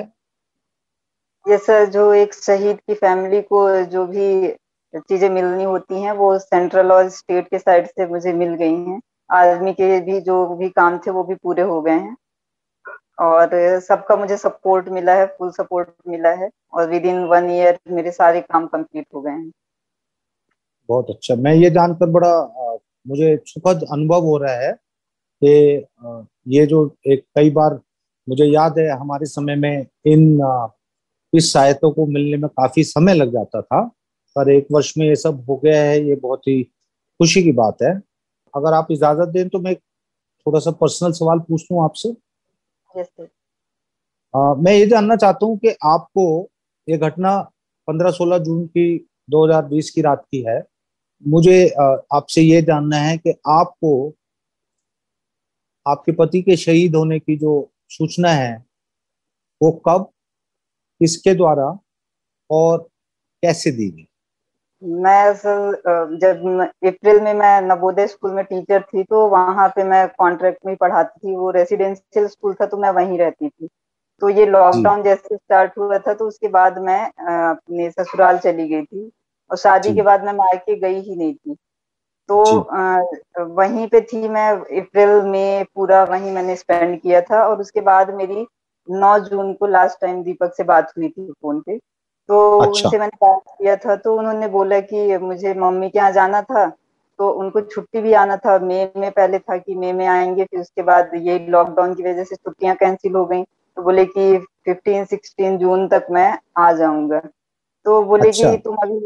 ये 1.46 1.58
सर 1.58 1.84
जो 1.90 2.12
एक 2.14 2.34
शहीद 2.34 2.78
की 2.80 2.94
फैमिली 2.94 3.40
को 3.42 3.68
जो 3.86 4.06
भी 4.06 4.48
चीज़ें 4.94 5.28
मिलनी 5.30 5.64
होती 5.64 6.00
हैं 6.02 6.12
वो 6.12 6.38
सेंट्रल 6.38 6.92
और 6.92 7.08
स्टेट 7.10 7.48
के 7.48 7.58
साइड 7.58 7.86
से 7.86 8.06
मुझे 8.06 8.32
मिल 8.32 8.54
गई 8.54 8.74
हैं। 8.74 9.00
आर्मी 9.30 9.72
के 9.72 10.00
भी 10.00 10.20
जो 10.20 10.44
भी 10.56 10.68
काम 10.70 10.98
थे 10.98 11.10
वो 11.10 11.24
भी 11.24 11.34
पूरे 11.34 11.62
हो 11.62 11.80
गए 11.82 11.92
हैं। 11.92 12.16
और 13.20 13.50
सबका 13.80 14.16
मुझे 14.16 14.36
सपोर्ट 14.36 14.88
मिला 14.88 15.14
है 15.14 15.26
फुल 15.28 15.50
सपोर्ट 15.50 15.88
मिला 16.08 16.30
है। 16.34 16.50
और 16.72 16.88
विद 16.90 17.06
इन 17.06 17.24
वन 17.26 17.50
ईयर 17.50 17.78
मेरे 17.90 18.10
सारे 18.10 18.40
काम 18.42 18.66
कंप्लीट 18.66 19.06
हो 19.14 19.20
गए 19.20 19.30
हैं। 19.30 19.50
बहुत 20.88 21.10
अच्छा। 21.10 21.34
मैं 21.36 21.54
ये 21.54 21.70
जानकर 21.70 22.10
बड़ा 22.10 22.32
मुझे 23.06 23.36
सुखद 23.46 23.84
अनुभव 23.92 24.24
हो 24.24 24.36
रहा 24.38 24.54
है 24.56 24.72
कि 25.42 25.86
ये 26.48 26.64
जो 26.66 26.90
एक 27.06 27.24
कई 27.36 27.50
बार 27.50 27.78
मुझे 28.28 28.44
याद 28.44 28.78
है 28.78 28.88
हमारे 28.90 29.26
समय 29.26 29.56
में 29.56 29.86
इन 30.06 30.22
इस 31.32 31.52
सहायता 31.52 31.90
को 31.90 32.06
मिलने 32.06 32.36
में 32.36 32.48
काफ़ी 32.50 32.84
समय 32.84 33.14
लग 33.14 33.32
जाता 33.32 33.60
था 33.62 33.82
पर 34.36 34.50
एक 34.50 34.66
वर्ष 34.72 34.92
में 34.98 35.06
ये 35.06 35.16
सब 35.16 35.44
हो 35.48 35.56
गया 35.56 35.82
है 35.82 36.06
ये 36.08 36.14
बहुत 36.14 36.48
ही 36.48 36.62
खुशी 36.62 37.42
की 37.42 37.52
बात 37.52 37.82
है। 37.82 37.90
अगर 38.54 38.72
आप 38.72 38.88
इजाज़त 38.90 39.28
दें 39.28 39.48
तो 39.48 39.58
मैं 39.58 39.74
थोड़ा 39.74 40.60
सा 40.60 40.70
पर्सनल 40.70 41.12
सवाल 41.12 41.38
पूछ 41.38 41.62
लूँ 41.72 41.84
आपसे। 41.84 42.08
आ, 44.34 44.54
मैं 44.54 44.72
ये 44.72 44.86
जानना 44.86 45.16
चाहता 45.16 45.46
हूँ 45.46 45.58
कि 45.58 45.74
आपको 45.84 46.26
ये 46.88 46.98
घटना 46.98 47.38
15-16 47.88 48.38
जून 48.38 48.66
की 48.66 48.86
2020 49.30 49.90
की 49.90 50.02
रात 50.02 50.24
की 50.32 50.42
है। 50.48 50.62
मुझे 51.26 51.68
आपसे 52.14 52.42
ये 52.42 52.62
जानना 52.62 52.96
है 52.96 53.16
कि 53.18 53.34
आपको 53.48 53.92
आपके 55.86 56.12
पति 56.12 56.42
के 56.42 56.56
शहीद 56.56 56.96
होने 56.96 57.18
की 57.18 57.36
जो 57.36 57.70
सूचना 57.90 58.30
है 58.30 58.52
वो 59.60 59.70
कब 59.86 60.04
किसके 61.00 61.34
द्वारा 61.34 61.66
और 62.50 62.78
कैसे 63.42 63.70
दी 63.70 63.88
गई? 63.90 64.06
मैं 64.82 65.22
असल 65.24 66.16
जब 66.18 66.44
अप्रैल 66.86 67.20
में 67.20 67.32
मैं 67.34 67.60
नवोदय 67.62 68.06
स्कूल 68.06 68.32
में 68.32 68.44
टीचर 68.44 68.82
थी 68.84 69.02
तो 69.04 69.26
वहाँ 69.28 69.68
पे 69.68 69.84
मैं 69.84 70.06
कॉन्ट्रैक्ट 70.08 70.66
में 70.66 70.74
पढ़ाती 70.76 71.18
थी। 71.18 71.36
वो 71.36 71.50
रेसिडेंशियल 71.50 72.26
स्कूल 72.26 72.54
था 72.54 72.66
तो 72.66 72.76
मैं 72.76 72.90
वहीं 72.90 73.18
रहती 73.18 73.48
थी। 73.48 73.68
तो 74.22 74.28
ये 74.28 74.46
लॉकडाउन 74.46 75.02
जैसे 75.02 75.36
स्टार्ट 75.36 75.78
हुआ 75.78 75.98
था 75.98 76.14
तो 76.14 76.26
उसके 76.28 76.48
बाद 76.48 76.78
मैं 76.78 77.00
अपने 77.04 77.90
ससुराल 77.90 78.38
चली 78.38 78.68
गई 78.68 78.82
थी। 78.82 79.10
और 79.50 79.56
शादी 79.56 79.94
के 79.94 80.02
बाद 80.02 80.24
मैं 80.24 80.32
मायके 80.34 80.74
गई 80.80 81.00
ही 81.00 81.16
नहीं 81.16 81.34
थी। 81.34 81.56
तो 82.28 82.60
आ, 82.60 82.98
वहीं 83.40 83.86
पे 83.88 84.00
थी 84.02 84.28
मैं 84.28 84.50
अप्रैल 84.80 85.20
में 85.24 85.64
पूरा 85.74 86.02
वहीं 86.04 86.32
मैंने 86.32 86.56
स्पेंड 86.56 87.00
किया 87.00 87.20
था 87.20 87.42
और 87.46 87.60
उसके 87.60 87.80
बाद 87.80 88.14
मेरी 88.14 88.46
9 88.88 89.18
जून 89.20 89.52
को 89.54 89.66
लास्ट 89.66 90.00
टाइम 90.00 90.22
दीपक 90.22 90.54
से 90.56 90.64
बात 90.64 90.92
हुई 90.98 91.08
थी 91.08 91.30
फ़ोन 91.32 91.60
पे। 91.60 91.78
तो 92.28 92.58
अच्छा। 92.58 92.84
उनसे 92.84 92.98
मैंने 92.98 93.16
बात 93.22 93.40
किया 93.58 93.76
था 93.76 93.96
तो 93.96 94.16
उन्होंने 94.18 94.48
बोला 94.48 94.80
कि 94.82 95.16
मुझे 95.18 95.54
मम्मी 95.54 95.88
के 95.90 95.98
यहाँ 95.98 96.12
जाना 96.12 96.42
था 96.42 96.66
तो 97.18 97.30
उनको 97.30 97.60
छुट्टी 97.60 98.00
भी 98.00 98.12
आना 98.14 98.36
था। 98.36 98.58
मई 98.58 98.88
में 98.96 99.10
पहले 99.10 99.38
था 99.38 99.56
कि 99.58 99.74
मई 99.74 99.92
में 99.92 100.06
आएँगे 100.06 100.44
फिर 100.44 100.60
उसके 100.60 100.82
बाद 100.82 101.10
ये 101.16 101.38
लॉकडाउन 101.48 101.94
की 101.94 102.02
वजह 102.02 102.24
से 102.24 102.36
छुट्टियाँ 102.36 102.74
कैंसिल 102.76 103.12
हो 103.12 103.24
गई। 103.26 103.42
तो 103.42 103.82
बोले 103.82 104.04
कि 104.04 104.36
फिफ्टीन 104.64 105.04
सिक्सटीन 105.04 105.58
जून 105.58 105.88
तक 105.88 106.06
मैं 106.10 106.32
आ 106.58 106.70
जाऊँगा। 106.72 107.20
तो 107.86 108.02
बोले 108.02 108.28
अच्छा। 108.28 108.50
कि 108.50 108.58
तुम 108.58 108.76
अभी 108.76 108.98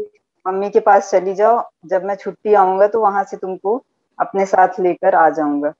मम्मी 0.45 0.69
के 0.69 0.79
पास 0.79 1.11
चली 1.11 1.33
जाओ। 1.35 1.61
जब 1.85 2.03
मैं 2.05 2.15
छुट्टी 2.15 2.53
आऊँगा 2.53 2.87
तो 2.87 3.01
वहाँ 3.01 3.23
से 3.23 3.37
तुमको 3.37 3.75
अपने 4.19 4.45
साथ 4.45 4.79
लेकर 4.79 5.15
आ 5.15 5.29
जाऊँगा। 5.29 5.73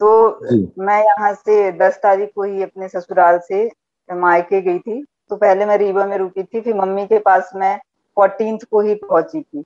तो 0.00 0.40
मैं 0.78 1.02
यहाँ 1.04 1.32
से 1.34 1.70
दस 1.78 1.98
तारीख 2.02 2.30
को 2.34 2.42
ही 2.42 2.62
अपने 2.62 2.88
ससुराल 2.88 3.38
से 3.38 3.64
मायके 4.08 4.60
गई 4.62 4.78
थी। 4.78 5.02
तो 5.30 5.36
पहले 5.36 5.66
मैं 5.66 5.76
रीवा 5.78 6.04
में 6.06 6.16
रुकी 6.18 6.42
थी 6.42 6.60
फिर 6.60 6.74
मम्मी 6.76 7.06
के 7.06 7.18
पास 7.18 7.50
मैं 7.56 7.76
फोर्टीन 8.16 8.58
को 8.70 8.80
ही 8.80 8.94
पहुँची 8.96 9.40
थी। 9.40 9.64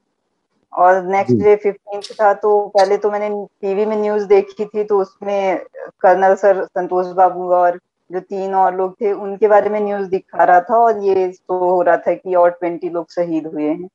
और 0.72 1.03
नेक्स्ट 1.05 1.37
डे 1.37 1.55
फिफ्टीन 1.57 2.00
था 2.20 2.33
तो 2.35 2.59
पहले 2.68 2.96
तो 2.96 3.11
मैंने 3.11 3.29
टीवी 3.61 3.87
में 3.87 3.96
न्यूज़ 3.96 4.26
देखी 4.29 4.64
थी 4.64 4.85
तो 4.85 4.98
उसमें 5.00 5.64
कर्नल 6.00 6.35
सर 6.35 6.64
संतोष 6.64 7.07
बाबू 7.16 7.50
और 7.55 7.79
जो 8.11 8.20
तीन 8.20 8.55
और 8.55 8.76
लोग 8.76 8.94
थे 9.00 9.12
उनके 9.12 9.48
बारे 9.48 9.70
में 9.70 9.81
न्यूज़ 9.81 10.09
दिखा 10.11 10.44
रहा 10.44 10.61
था 10.61 10.79
और 10.79 10.98
ये 11.05 11.26
तो 11.29 11.59
हो 11.59 11.81
रहा 11.83 11.96
था 11.96 12.14
कि 12.14 12.35
और 12.35 12.50
ट्वेंटी 12.50 12.88
लोग 12.88 13.11
शहीद 13.12 13.46
हुए 13.46 13.62
हैं। 13.62 13.88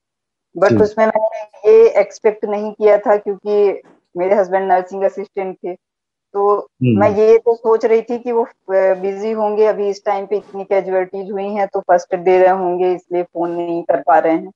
बट 0.55 0.81
उसमें 0.81 1.05
मैंने 1.05 1.71
ये 1.71 1.87
एक्सपेक्ट 1.99 2.45
नहीं 2.45 2.71
किया 2.71 2.97
था 2.97 3.15
क्योंकि 3.17 3.81
मेरे 4.15 4.35
हस्बैंड 4.35 4.71
नर्सिंग 4.71 5.03
असिस्टेंट 5.03 5.55
थे। 5.55 5.73
तो 5.73 6.55
हम्म। 6.57 6.99
मैं 6.99 7.09
ये 7.17 7.37
तो 7.37 7.55
सोच 7.55 7.85
रही 7.85 8.01
थी 8.01 8.17
कि 8.19 8.31
वो 8.31 8.45
बिज़ी 8.69 9.31
होंगे। 9.31 9.65
अभी 9.65 9.89
इस 9.89 10.03
टाइम 10.05 10.25
पे 10.25 10.37
इतनी 10.37 10.63
कैजुअलिटीज 10.63 11.31
हुई 11.31 11.47
हैं 11.47 11.67
तो 11.67 11.79
फ़र्स्ट 11.79 12.15
दे 12.15 12.37
रहे 12.39 12.57
होंगे 12.57 12.93
इसलिए 12.93 13.23
फ़ोन 13.23 13.51
नहीं 13.51 13.81
कर 13.83 14.01
पा 14.01 14.17
रहे 14.19 14.33
हैं। 14.33 14.51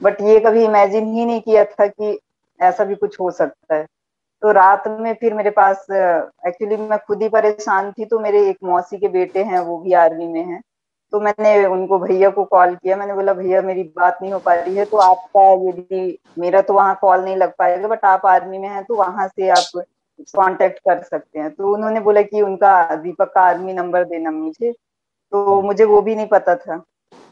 बट 0.00 0.20
ये 0.22 0.38
कभी 0.40 0.64
इमेजिन 0.64 1.12
ही 1.14 1.24
नहीं 1.24 1.40
किया 1.40 1.64
था 1.64 1.86
कि 1.86 2.18
ऐसा 2.60 2.84
भी 2.84 2.94
कुछ 2.94 3.20
हो 3.20 3.30
सकता 3.30 3.74
है। 3.74 3.86
तो 4.42 4.50
रात 4.52 4.88
में 4.88 5.12
फिर 5.14 5.34
मेरे 5.34 5.50
पास 5.50 5.86
एक्चुअली 5.90 6.76
मैं 6.76 6.98
खुद 6.98 7.22
ही 7.22 7.28
परेशान 7.28 7.90
थी 7.92 8.04
तो 8.04 8.18
मेरे 8.20 8.48
एक 8.48 8.56
मौसी 8.64 8.98
के 8.98 9.08
बेटे 9.08 9.42
हैं 9.44 9.60
वो 9.60 9.78
भी 9.78 9.92
आर्मी 9.92 10.26
में 10.26 10.44
हैं। 10.44 10.60
तो 11.12 11.20
मैंने 11.20 11.64
उनको 11.66 11.98
भैया 11.98 12.28
को 12.30 12.44
कॉल 12.44 12.74
किया। 12.74 12.96
मैंने 12.96 13.14
बोला 13.14 13.32
भैया 13.34 13.60
मेरी 13.62 13.82
बात 13.96 14.18
नहीं 14.22 14.32
हो 14.32 14.38
पा 14.38 14.54
रही 14.54 14.74
है 14.76 14.84
तो 14.84 14.96
आपका 14.98 15.42
यदि 15.68 16.18
मेरा 16.38 16.60
तो 16.60 16.74
वहाँ 16.74 16.98
कॉल 17.00 17.24
नहीं 17.24 17.36
लग 17.36 17.52
पाएगा 17.58 17.88
बट 17.88 18.04
आप 18.04 18.26
आर्मी 18.26 18.58
में 18.58 18.68
हैं 18.68 18.84
तो 18.84 18.94
वहाँ 18.94 19.26
से 19.28 19.48
आप 19.50 19.82
कांटेक्ट 20.36 20.78
कर 20.78 21.02
सकते 21.02 21.38
हैं। 21.38 21.50
तो 21.50 21.72
उन्होंने 21.74 22.00
बोला 22.00 22.22
कि 22.22 22.40
उनका 22.42 22.94
दीपक 22.96 23.32
का 23.34 23.40
आर्मी 23.40 23.72
नंबर 23.72 24.04
देना 24.04 24.30
मुझे। 24.30 24.72
तो 25.32 25.60
मुझे 25.62 25.84
वो 25.84 26.00
भी 26.02 26.14
नहीं 26.14 26.26
पता 26.26 26.54
था। 26.56 26.76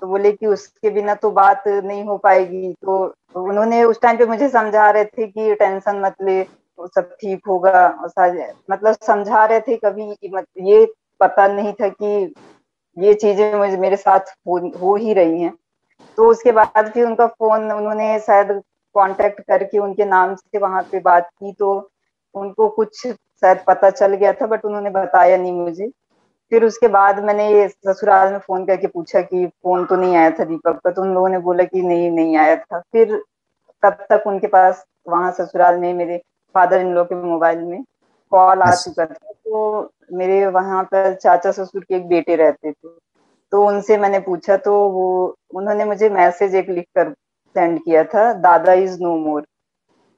तो 0.03 0.07
बोले 0.07 0.33
कि 0.33 0.47
उसके 0.47 0.91
बिना 0.91 1.15
तो 1.15 1.31
बात 1.31 1.65
नहीं 1.69 2.05
हो 2.05 2.17
पाएगी। 2.19 2.73
तो, 2.73 3.15
उन्होंने 3.37 3.83
उस 3.85 4.01
टाइम 4.01 4.19
पे 4.19 4.27
मुझे 4.27 4.49
समझा 4.49 4.91
रहे 4.91 5.05
थे 5.05 5.27
कि 5.27 5.55
टेंशन 5.55 6.01
मत 6.01 6.15
ले 6.23 6.43
सब 6.79 7.17
ठीक 7.21 7.47
होगा। 7.49 7.87
और 7.89 8.55
मतलब 8.71 8.97
समझा 9.03 9.45
रहे 9.45 9.61
थे 9.61 9.77
कभी 9.77 10.11
ये 10.71 10.85
पता 11.21 11.47
नहीं 11.49 11.73
था 11.73 11.89
कि 11.89 12.35
ये 12.97 13.15
चीज़ें 13.15 13.55
मुझे 13.55 13.77
मेरे 13.77 13.97
साथ 13.97 14.21
हो, 14.49 14.59
हो 14.81 14.95
ही 14.97 15.13
रही 15.13 15.41
हैं। 15.43 15.53
तो 16.19 16.31
उसके 16.31 16.53
बाद 16.53 16.91
फिर 16.95 17.05
उनका 17.07 17.27
फ़ोन 17.27 17.71
उन्होंने 17.73 18.19
शायद 18.21 18.53
कांटेक्ट 18.95 19.41
करके 19.41 19.79
उनके 19.79 20.05
नाम 20.05 20.35
से 20.35 20.59
वहाँ 20.59 20.83
पे 20.93 21.01
बात 21.01 21.29
की 21.31 21.53
तो 21.53 21.73
उनको 22.35 22.69
कुछ 22.69 23.07
शायद 23.07 23.65
पता 23.69 23.91
चल 23.91 24.15
गया 24.15 24.33
था 24.33 24.47
बट 24.47 24.65
उन्होंने 24.65 24.91
बताया 24.91 25.37
नहीं 25.37 25.53
मुझे। 25.53 25.91
फिर 26.53 26.65
उसके 26.65 26.89
बाद 26.89 27.19
मैंने 27.25 27.67
ससुराल 27.69 28.33
में 28.33 28.39
फ़ोन 28.39 28.65
करके 28.67 28.87
पूछा 28.87 29.21
कि 29.23 29.47
फ़ोन 29.47 29.85
तो 29.87 29.97
नहीं 29.97 30.17
आया 30.17 30.31
था 30.31 30.45
दीपक 30.45 30.81
का 30.85 30.91
तो 30.91 31.03
उन 31.03 31.15
लोगों 31.15 31.29
ने 31.29 31.39
बोला 31.39 31.65
कि 31.65 31.83
नहीं 31.83 32.11
नहीं 32.11 32.37
आया 32.37 32.57
था। 32.57 32.81
फिर 32.93 33.17
तब 33.83 34.07
तक 34.11 34.27
उनके 34.27 34.47
पास 34.47 34.85
वहाँ 35.09 35.31
ससुराल 35.33 35.79
में 35.81 35.93
मेरे 35.95 36.19
फादर 36.55 36.81
इन 36.81 36.93
लोग 36.95 37.07
के 37.07 37.15
मोबाइल 37.17 37.59
में 37.59 37.83
कॉल 38.33 38.63
आ 38.63 38.75
चुका 38.75 39.05
था 39.07 39.33
तो 39.33 39.93
मेरे 40.13 40.47
वहाँ 40.49 40.83
पर 40.85 41.13
चाचा 41.15 41.51
ससुर 41.53 41.85
के 41.85 41.95
एक 41.97 42.09
बेटे 42.09 42.37
रहते 42.37 42.73
थे। 42.73 42.89
तो 43.53 43.67
उनसे 43.67 43.97
मैंने 43.99 44.19
पूछा 44.21 44.57
तो 44.59 44.73
वो 44.91 45.37
उन्होंने 45.55 45.85
मुझे 45.85 46.09
मैसेज 46.11 46.55
एक 46.55 46.71
लिख 46.71 46.85
कर 46.97 47.13
सेंड 47.57 47.79
किया 47.81 48.03
था 48.05 48.33
दादा 48.41 48.73
इज़ 48.75 48.99
नो 49.03 49.17
मोर। 49.19 49.43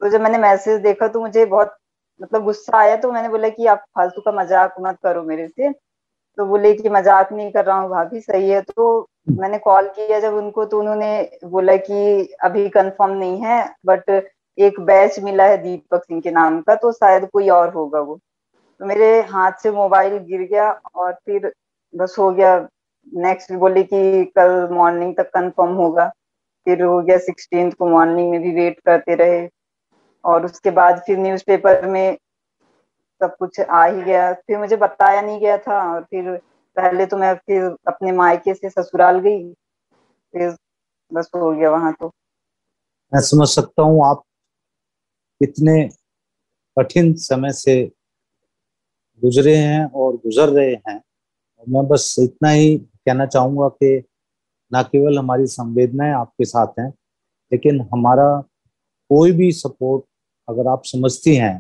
तो 0.03 0.09
जब 0.09 0.21
मैंने 0.21 0.39
मैसेज 0.39 0.81
देखा 0.83 1.09
तो 1.09 1.21
मुझे 1.21 1.45
बहुत 1.47 1.77
मतलब 2.21 2.45
गुस्सा 2.45 2.79
आया 2.79 2.97
तो 2.97 3.13
मैंने 3.13 3.29
बोला 3.29 3.49
कि 3.49 3.67
आप 3.67 3.85
फालतू 3.97 4.21
का 4.21 4.33
मज़ाक 4.33 4.75
मत 4.81 4.99
करो 5.03 5.23
मेरे 5.25 5.47
से। 5.49 5.71
तो 6.39 6.45
बोले 6.47 6.73
कि 6.75 6.89
मज़ाक 6.89 7.33
नहीं 7.33 7.51
कर 7.53 7.65
रहा 7.65 7.77
हूँ 7.79 7.89
भाभी 7.91 8.21
सही 8.21 8.51
है। 8.51 8.61
तो 8.63 9.09
मैंने 9.31 9.59
कॉल 9.59 9.89
किया 9.89 10.21
जब 10.21 10.35
उनको 10.35 10.65
तो 10.65 10.79
उन्होंने 10.81 11.11
बोला 11.45 11.77
कि 11.79 12.35
अभी 12.45 12.69
कंफर्म 12.69 13.13
नहीं 13.15 13.41
है 13.43 13.63
बट 13.87 14.11
एक 14.59 14.81
बैच 14.81 15.19
मिला 15.21 15.45
है 15.45 15.57
दीपक 15.59 16.05
सिंह 16.05 16.21
के 16.21 16.31
नाम 16.31 16.61
का 16.61 16.75
तो 16.75 16.93
शायद 16.93 17.29
कोई 17.33 17.49
और 17.49 17.73
होगा 17.75 18.01
वो। 18.01 18.17
तो 18.81 18.87
मेरे 18.87 19.21
हाथ 19.23 19.53
से 19.53 19.71
मोबाइल 19.71 20.17
गिर 20.19 20.41
गया 20.43 20.71
और 20.95 21.13
फिर 21.13 21.53
बस 21.95 22.17
हो 22.19 22.31
गया 22.31 22.59
नेक्स्ट 23.15 23.53
बोले 23.53 23.83
कि 23.83 24.25
कल 24.25 24.69
मॉर्निंग 24.73 25.15
तक 25.17 25.31
कंफर्म 25.31 25.75
होगा। 25.75 26.09
फिर 26.67 26.83
हो 26.83 27.01
गया 27.03 27.19
सिक्सटीन 27.19 27.71
को 27.71 27.87
मॉर्निंग 27.87 28.31
में 28.31 28.41
भी 28.43 28.53
वेट 28.53 28.81
करते 28.81 29.15
रहे। 29.15 29.49
और 30.25 30.45
उसके 30.45 30.71
बाद 30.71 31.03
फिर 31.07 31.19
न्यूज़पेपर 31.19 31.87
में 31.87 32.17
सब 33.21 33.37
कुछ 33.37 33.61
आ 33.61 33.85
ही 33.85 34.03
गया। 34.03 34.33
फिर 34.33 34.59
मुझे 34.59 34.77
बताया 34.77 35.21
नहीं 35.21 35.41
गया 35.41 35.57
था 35.59 35.81
और 35.95 36.03
फिर 36.03 36.37
पहले 36.77 37.07
तो 37.07 37.17
मैं 37.17 37.35
फिर 37.35 37.77
अपने 37.89 38.13
मायके 38.13 38.55
से 38.55 38.71
ससुराल 38.71 39.19
गई। 39.19 39.53
फिर 40.35 40.57
बस 41.13 41.31
हो 41.37 41.51
गया 41.53 41.71
वहाँ 41.71 41.93
तो। 41.93 42.11
मैं 43.13 43.21
समझ 43.21 43.49
सकता 43.49 43.83
हूँ 43.83 44.07
आप 44.07 44.23
इतने 45.41 45.83
कठिन 46.77 47.13
समय 47.15 47.53
से 47.53 47.83
गुजरे 49.23 49.57
हैं 49.57 49.85
और 49.85 50.17
गुजर 50.17 50.49
रहे 50.49 50.73
हैं। 50.89 51.01
मैं 51.67 51.87
बस 51.89 52.15
इतना 52.19 52.51
ही 52.51 52.77
कहना 52.77 53.27
चाहूँगा 53.27 53.69
कि 53.69 53.97
ना 54.73 54.83
केवल 54.83 55.19
हमारी 55.19 55.47
संवेदनाएँ 55.47 56.13
आपके 56.13 56.45
साथ 56.45 56.81
हैं, 56.81 56.89
लेकिन 57.53 57.81
हमारा 57.93 58.31
कोई 59.11 59.33
भी 59.33 59.51
सपोर्ट 59.53 60.05
अगर 60.49 60.69
आप 60.69 60.83
समझती 60.85 61.35
हैं 61.37 61.59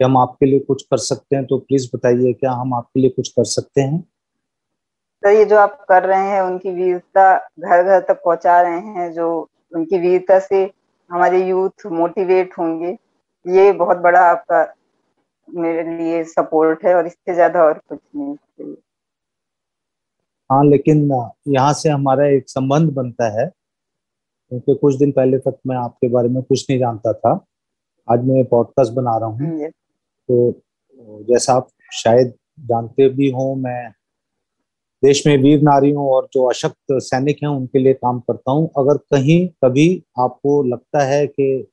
कि 0.00 0.04
हम 0.04 0.16
आपके 0.18 0.46
लिए 0.46 0.58
कुछ 0.60 0.82
कर 0.82 0.96
सकते 0.98 1.36
हैं 1.36 1.44
तो 1.46 1.58
प्लीज़ 1.58 1.88
बताइए, 1.94 2.32
क्या 2.32 2.52
हम 2.52 2.74
आपके 2.74 3.00
लिए 3.00 3.10
कुछ 3.10 3.28
कर 3.28 3.44
सकते 3.44 3.80
हैं? 3.80 4.00
तो 5.22 5.30
ये 5.30 5.44
जो 5.44 5.56
आप 5.58 5.84
कर 5.88 6.02
रहे 6.02 6.28
हैं, 6.28 6.40
उनकी 6.40 6.70
वीरता 6.70 7.36
घर 7.36 7.82
घर 7.82 8.00
तक 8.00 8.20
पहुँचा 8.24 8.60
रहे 8.62 8.80
हैं, 8.80 9.12
जो 9.12 9.48
उनकी 9.72 9.98
वीरता 9.98 10.38
से 10.38 10.62
हमारे 11.10 11.46
यूथ 11.48 11.86
मोटिवेट 11.92 12.58
होंगे। 12.58 12.96
ये 13.46 13.72
बहुत 13.72 13.96
बड़ा 13.96 14.20
आपका 14.20 14.62
मेरे 15.48 15.82
लिए 15.96 16.22
सपोर्ट 16.24 16.84
है 16.84 16.94
और 16.94 17.06
इससे 17.06 17.34
ज़्यादा 17.34 17.62
और 17.62 17.78
कुछ 17.88 17.98
नहीं 18.16 18.34
चाहिए 18.34 18.76
हाँ 20.50 20.64
लेकिन 20.64 21.10
यहाँ 21.48 21.72
से 21.72 21.88
हमारा 21.88 22.26
एक 22.26 22.48
संबंध 22.48 22.90
बनता 22.92 23.28
है। 23.40 23.46
क्योंकि 23.46 24.74
कुछ 24.74 24.94
दिन 24.94 25.12
पहले 25.12 25.38
तक 25.38 25.58
मैं 25.66 25.76
आपके 25.76 26.08
बारे 26.08 26.28
में 26.28 26.42
कुछ 26.42 26.64
नहीं 26.70 26.78
जानता 26.78 27.12
था। 27.12 27.32
आज 28.08 28.24
मैं 28.24 28.44
पॉडकास्ट 28.44 28.92
बना 28.92 29.16
रहा 29.18 29.28
हूँ। 29.28 29.68
तो 30.28 30.52
जैसा 31.28 31.54
आप 31.54 31.68
शायद 31.92 32.32
जानते 32.68 33.08
भी 33.08 33.30
हो 33.30 33.54
मैं 33.54 33.90
देश 35.02 35.26
में 35.26 35.36
वीर 35.38 35.62
नारियों 35.62 36.06
और 36.10 36.28
जो 36.32 36.44
अशक्त 36.48 36.98
सैनिक 37.02 37.42
हैं 37.42 37.50
उनके 37.50 37.78
लिए 37.78 37.94
काम 37.94 38.20
करता 38.20 38.52
हूँ। 38.52 38.68
अगर 38.78 38.96
कहीं 39.12 39.46
कभी 39.64 39.88
आपको 40.20 40.62
लगता 40.64 41.04
है 41.04 41.26
कि 41.26 41.66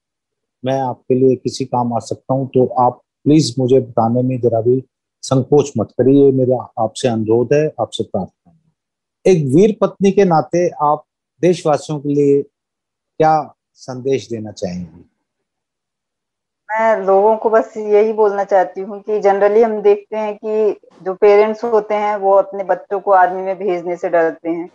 मैं 0.65 0.80
आपके 0.82 1.15
लिए 1.15 1.36
किसी 1.36 1.65
काम 1.65 1.93
आ 1.93 2.00
सकता 2.00 2.34
हूँ 2.34 2.47
तो 2.47 2.65
आप 2.80 3.02
प्लीज़ 3.26 3.54
मुझे 3.60 3.80
बताने 3.80 4.21
में 4.21 4.39
जरा 4.41 4.62
भी 4.62 4.84
संकोच 5.24 5.71
मत 5.78 5.91
करिए। 5.91 6.32
मेरा 6.32 6.74
आपसे 6.80 7.08
अनुरोध 7.08 7.54
है, 7.54 7.74
आपसे 7.82 8.04
प्रार्थना 8.04 8.52
है। 8.52 9.36
एक 9.36 9.56
वीर 9.56 9.78
पत्नी 9.82 10.12
के 10.12 10.26
नाते 10.26 10.69
आप 10.69 11.04
देशवासियों 11.41 12.00
के 12.00 12.10
लिए 12.10 12.41
क्या 12.41 13.54
संदेश 13.74 14.30
देना 14.30 14.52
चाहेंगे? 14.52 15.12
मैं 16.69 17.06
लोगों 17.06 17.36
को 17.38 17.50
बस 17.50 17.74
यही 17.78 18.13
बोलना 18.13 18.43
चाहती 18.43 18.82
हूँ 18.82 19.02
कि 19.02 19.19
जनरली 19.19 19.62
हम 19.62 19.82
देखते 19.82 20.17
हैं 20.17 20.36
कि 20.36 20.80
जो 21.04 21.13
पेरेंट्स 21.13 21.63
होते 21.63 21.95
हैं, 21.95 22.15
वो 22.15 22.34
अपने 22.34 22.63
बच्चों 22.63 23.00
को 23.00 23.12
आर्मी 23.12 23.41
में 23.41 23.58
भेजने 23.58 23.95
से 23.95 24.10
डरते 24.10 24.50
हैं। 24.50 24.69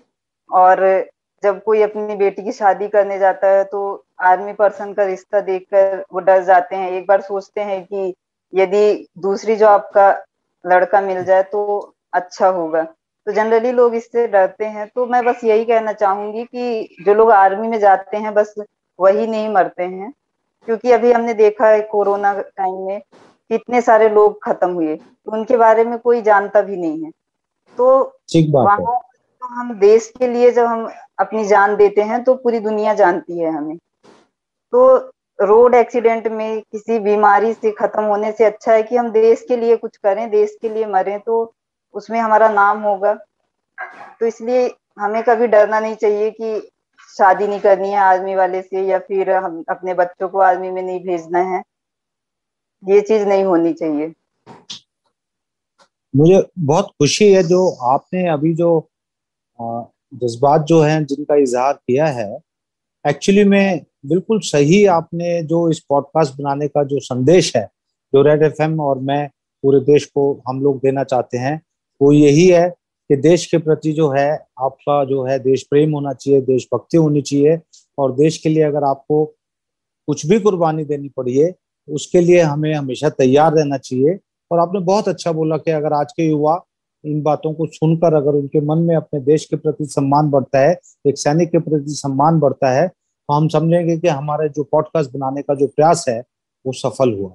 और 0.51 1.07
जब 1.47 1.63
कोई 1.63 1.83
अपनी 1.83 2.17
बेटी 2.17 2.43
की 2.43 2.53
शादी 2.53 2.89
करने 2.89 3.19
जाता 3.19 3.49
है 3.49 3.65
तो 3.65 3.81
आर्मी 4.25 4.53
पर्सन 4.53 4.93
का 4.93 5.05
रिश्ता 5.05 5.41
देखकर 5.43 6.05
वो 6.13 6.21
डर 6.21 6.43
जाते 6.45 6.77
हैं। 6.77 6.91
एक 6.91 7.07
बार 7.07 7.21
सोचते 7.23 7.61
हैं 7.61 7.83
कि 7.85 8.15
यदि 8.53 9.07
दूसरी 9.19 9.57
जॉब 9.57 9.91
का 9.95 10.11
लड़का 10.65 11.01
मिल 11.01 11.23
जाए 11.25 11.43
तो 11.43 11.63
अच्छा 12.13 12.49
होगा। 12.49 12.83
तो 13.27 13.33
जनरली 13.33 13.73
लोग 13.73 13.95
इससे 13.95 14.27
डरते 14.29 14.65
हैं। 14.67 14.87
तो 14.89 15.07
मैं 15.07 15.25
बस 15.25 15.45
यही 15.45 15.65
कहना 15.65 15.93
चाहूँगी 15.93 16.45
कि 16.45 16.97
जो 17.05 17.15
लोग 17.15 17.31
आर्मी 17.33 17.69
में 17.69 17.79
जाते 17.81 18.17
हैं 18.17 18.35
बस 18.35 18.55
वही 18.99 19.27
नहीं 19.27 19.49
मरते 19.49 19.83
हैं। 19.83 20.13
क्योंकि 20.69 20.93
अभी 20.93 21.13
हमने 21.13 21.35
देखा 21.35 21.69
है 21.69 21.81
कोरोना 21.91 22.33
टाइम 22.41 22.87
में 22.87 23.01
कितने 23.51 23.81
सारे 23.81 24.09
लोग 24.09 24.43
खत्म 24.45 24.71
हुए। 24.73 24.97
तो 24.97 25.33
उनके 25.33 25.57
बारे 25.57 25.85
में 25.85 25.99
कोई 25.99 26.23
जानता 26.23 26.61
भी 26.63 26.77
नहीं 26.77 27.05
है। 27.05 27.11
तो 27.79 27.89
वहाँ 28.65 28.79
हम 29.49 29.73
देश 29.79 30.13
के 30.19 30.29
लिए 30.29 30.51
जब 30.53 30.65
हम 30.65 30.89
अपनी 31.19 31.45
जान 31.47 31.77
देते 31.77 32.03
हैं 32.03 32.23
तो 32.25 32.35
पूरी 32.35 32.59
दुनिया 32.61 32.95
जानती 32.95 33.39
है 33.39 33.51
हमें। 33.51 33.77
तो 33.77 34.97
रोड 35.39 35.75
एक्सीडेंट 35.75 36.27
में 36.29 36.61
किसी 36.63 36.99
बीमारी 36.99 37.53
से 37.55 37.71
खत्म 37.71 38.03
होने 38.03 38.33
से 38.33 38.45
अच्छा 38.45 38.73
है 38.73 38.83
कि 38.83 38.97
हम 38.97 39.11
देश 39.11 39.45
के 39.49 39.57
लिए 39.57 39.77
कुछ 39.77 39.97
करें, 39.97 40.31
देश 40.31 40.57
के 40.63 40.69
लिए 40.69 40.87
मरें 40.87 41.19
तो 41.21 41.53
उसमें 41.95 42.19
हमारा 42.21 42.49
नाम 42.49 42.83
होगा। 42.83 43.15
तो 44.21 44.27
इसलिए 44.27 44.71
हमें 44.99 45.23
कभी 45.23 45.47
डरना 45.47 45.81
नहीं 45.81 45.95
चाहिए 45.95 46.31
कि 46.31 46.61
शादी 47.11 47.47
नहीं 47.47 47.61
करनी 47.61 47.89
है 47.89 47.99
आर्मी 47.99 48.35
वाले 48.35 48.63
से, 48.63 48.83
या 48.83 48.99
फिर 48.99 49.31
हम 49.31 49.63
अपने 49.69 49.95
बच्चों 49.95 50.29
को 50.29 50.39
आर्मी 50.41 50.71
में 50.71 50.83
नहीं 50.83 51.01
भेजना 51.01 51.39
है। 51.51 51.63
ये 52.83 53.01
चीज़ 53.01 53.27
नहीं 53.27 53.45
होनी 53.45 53.73
चाहिए। 53.73 54.13
मुझे 56.15 56.43
बहुत 56.59 56.87
खुशी 56.91 57.33
है 57.33 57.43
जो 57.43 57.69
आपने 57.85 58.29
अभी 58.29 58.55
जो 58.55 58.89
जज्बात 59.59 60.65
जो 60.65 60.81
हैं, 60.81 61.05
जिनका 61.07 61.35
इजहार 61.35 61.73
किया 61.73 62.07
है 62.07 62.39
एक्चुअली 63.05 63.45
में 63.45 63.85
बिल्कुल 64.07 64.39
सही 64.41 64.85
आपने 64.87 65.43
जो 65.43 65.69
इस 65.71 65.81
पॉडकास्ट 65.89 66.35
बनाने 66.39 66.69
का 66.69 66.83
जो 66.85 67.01
संदेश 67.01 67.53
है, 67.57 67.65
जो 68.15 68.23
रेड 68.23 68.43
एफएम 68.43 68.81
और 68.81 68.99
मैं 68.99 69.29
पूरे 69.65 69.81
देश 69.83 70.05
को 70.05 70.43
हम 70.49 70.61
लोग 70.63 70.79
देना 70.79 71.05
चाहते 71.05 71.39
हैं, 71.39 71.61
वो 72.01 72.13
यही 72.13 72.47
है 72.47 72.69
कि 73.11 73.17
देश 73.17 73.47
के 73.47 73.59
प्रति 73.59 73.93
जो 73.93 74.09
है, 74.11 74.31
आपका 74.61 75.05
जो 75.05 75.25
है, 75.25 75.39
देश 75.39 75.63
प्रेम 75.71 75.93
होना 75.93 76.13
चाहिए 76.13 76.41
देशभक्ति 76.41 76.97
होनी 76.97 77.23
चाहिए, 77.23 77.59
और 77.99 78.15
देश 78.17 78.39
के 78.39 78.49
लिए 78.49 78.63
अगर 78.63 78.85
आपको 78.85 79.25
कुछ 80.09 80.27
भी 80.27 80.39
कुर्बानी 80.41 80.85
देनी 80.85 81.09
पड़ी 81.09 81.37
है 81.39 81.55
उसके 81.89 82.21
लिए 82.21 82.41
हमें 82.41 82.73
हमेशा 82.75 83.09
तैयार 83.09 83.53
रहना 83.55 83.77
चाहिए। 83.79 84.19
और 84.51 84.59
आपने 84.59 84.81
बहुत 84.81 85.09
अच्छा 85.09 85.33
बोला 85.33 85.57
कि 85.57 85.71
अगर 85.71 85.93
आज 85.93 86.13
के 86.13 86.27
युवा 86.27 86.55
इन 87.05 87.23
बातों 87.23 87.55
को 87.55 87.67
सुनकर 87.67 88.15
अगर 88.15 88.31
उनके 88.31 88.61
मन 88.61 88.79
में 88.79 88.97
अपने 88.97 89.21
देश 89.21 89.45
के 89.45 89.57
प्रति 89.57 89.85
सम्मान 89.85 90.31
बढ़ता 90.31 90.59
है 90.59 90.81
एक 91.07 91.19
सैनिक 91.19 91.51
के 91.51 91.59
प्रति 91.59 91.85
सम्मान 91.89 92.41
बढ़ता 92.41 92.71
है 92.71 92.89
तो 92.89 93.35
हम 93.35 93.49
समझेंगे 93.49 93.99
कि 93.99 94.09
हमारे 94.09 94.49
जो 94.49 94.65
पॉडकास्ट 94.65 95.11
बनाने 95.11 95.43
का 95.43 95.55
जो 95.55 95.67
प्रयास 95.67 96.05
है 96.09 96.25
वो 96.67 96.73
सफल 96.73 97.13
हुआ। 97.13 97.31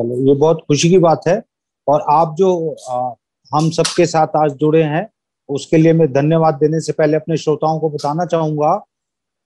चलो 0.00 0.28
ये 0.28 0.34
बहुत 0.34 0.56
खुशी 0.68 0.90
की 0.90 0.98
बात 0.98 1.20
है। 1.28 1.42
और 1.88 2.04
आप 2.10 2.34
जो 2.38 2.76
आ, 2.88 3.14
हम 3.54 3.70
सबके 3.70 4.06
साथ 4.06 4.26
आज 4.36 4.52
जुड़े 4.52 4.82
हैं 4.82 5.10
उसके 5.48 5.76
लिए 5.76 5.92
मैं 5.92 6.12
धन्यवाद 6.12 6.54
देने 6.54 6.80
से 6.80 6.92
पहले 6.92 7.16
अपने 7.16 7.36
श्रोताओं 7.36 7.80
को 7.80 7.90
बताना 7.90 8.26
चाहूँगा 8.26 8.84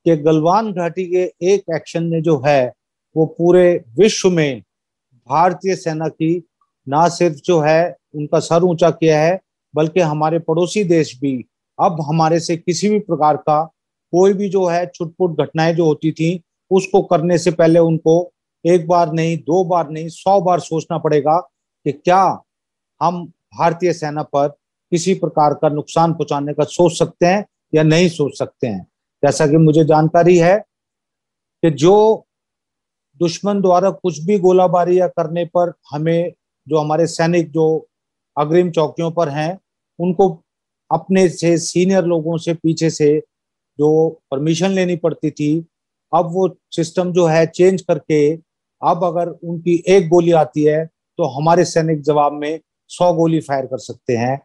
कि 0.04 0.16
गलवान 0.16 0.72
घाटी 0.72 1.06
के 1.06 1.34
एक 1.42 1.64
एक्शन 1.74 2.04
ने 2.04 2.20
जो 2.20 2.42
है 2.46 2.72
वो 3.16 3.26
पूरे 3.26 3.84
विश्व 3.98 4.30
में 4.30 4.62
भारतीय 5.28 5.76
सेना 5.76 6.08
की 6.08 6.48
ना 6.88 7.08
सिर्फ़ 7.08 7.36
जो 7.36 7.60
है 7.60 7.96
उनका 8.14 8.40
सर 8.40 8.62
ऊँचा 8.62 8.90
किया 8.90 9.20
है, 9.20 9.40
बल्कि 9.74 10.00
हमारे 10.00 10.38
पड़ोसी 10.38 10.84
देश 10.84 11.18
भी। 11.20 11.44
अब 11.78 12.00
हमारे 12.08 12.40
से 12.40 12.56
किसी 12.56 12.88
भी 12.88 12.98
प्रकार 12.98 13.36
का 13.36 13.62
कोई 14.12 14.32
भी 14.32 14.48
जो 14.48 14.66
है 14.66 14.86
छुटपुट 14.86 15.40
घटनाएँ 15.40 15.74
जो 15.74 15.84
होती 15.84 16.12
थी, 16.12 16.42
उसको 16.70 17.02
करने 17.02 17.38
से 17.38 17.50
पहले 17.50 17.78
उनको 17.78 18.32
एक 18.64 18.86
बार 18.88 19.12
नहीं, 19.12 19.36
दो 19.36 19.64
बार 19.64 19.90
नहीं, 19.90 20.08
सौ 20.08 20.40
बार 20.40 20.60
सोचना 20.60 20.98
पड़ेगा 20.98 21.38
कि 21.86 21.92
क्या 21.92 22.42
हम 23.00 23.24
भारतीय 23.26 23.92
सेना 23.92 24.22
पर 24.22 24.48
किसी 24.92 25.14
प्रकार 25.14 25.54
का 25.54 25.68
नुकसान 25.68 26.12
पहुँचाने 26.12 26.52
का 26.54 26.64
सोच 26.64 26.98
सकते 26.98 27.26
हैं 27.26 27.44
या 27.74 27.82
नहीं 27.82 28.08
सोच 28.08 28.38
सकते 28.38 28.66
हैं। 28.66 28.86
जैसा 29.22 29.46
कि 29.46 29.56
मुझे 29.56 29.84
जानकारी 29.84 30.36
है 30.38 30.56
कि 31.62 31.70
जो 31.70 32.26
दुश्मन 33.20 33.60
द्वारा 33.60 33.90
कुछ 33.90 34.18
भी 34.20 34.38
गोलाबारी 34.38 35.00
या 35.00 35.06
करने 35.08 35.44
पर 35.44 35.72
हमें 35.90 36.32
जो 36.68 36.78
हमारे 36.78 37.06
सैनिक 37.06 37.50
जो 37.50 37.66
अग्रिम 38.36 38.70
चौकियों 38.70 39.10
पर 39.10 39.28
हैं, 39.28 39.58
उनको 39.98 40.28
अपने 40.90 41.28
से 41.28 41.56
सीनियर 41.58 42.04
लोगों 42.04 42.36
से 42.38 42.54
पीछे 42.54 42.90
से 42.90 43.08
जो 43.78 44.08
परमिशन 44.30 44.70
लेनी 44.70 44.96
पड़ती 44.96 45.30
थी, 45.30 45.64
अब 46.12 46.30
वो 46.32 46.48
सिस्टम 46.70 47.12
जो 47.12 47.26
है 47.26 47.46
चेंज 47.46 47.82
करके, 47.82 48.34
अब 48.82 49.04
अगर 49.04 49.28
उनकी 49.28 49.82
एक 49.88 50.08
गोली 50.08 50.32
आती 50.34 50.64
है 50.64 50.84
तो 51.18 51.24
हमारे 51.30 51.64
सैनिक 51.64 52.00
जवाब 52.02 52.32
में 52.32 52.60
सौ 52.90 53.12
गोली 53.14 53.40
फायर 53.40 53.66
कर 53.66 53.78
सकते 53.78 54.16
हैं। 54.16 54.40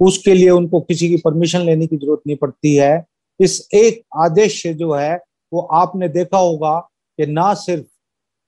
उसके 0.00 0.34
लिए 0.34 0.50
उनको 0.50 0.80
किसी 0.80 1.08
की 1.08 1.16
परमिशन 1.16 1.60
लेने 1.60 1.86
की 1.86 1.96
ज़रूरत 1.96 2.22
नहीं 2.26 2.36
पड़ती 2.36 2.74
है। 2.76 3.04
इस 3.40 3.68
एक 3.74 4.02
आदेश 4.20 4.62
से 4.62 4.72
जो 4.74 4.92
है, 4.92 5.14
वो 5.52 5.60
आपने 5.74 6.08
देखा 6.08 6.38
होगा 6.38 6.78
कि 7.18 7.26
ना 7.26 7.52
सिर्फ़ 7.54 7.86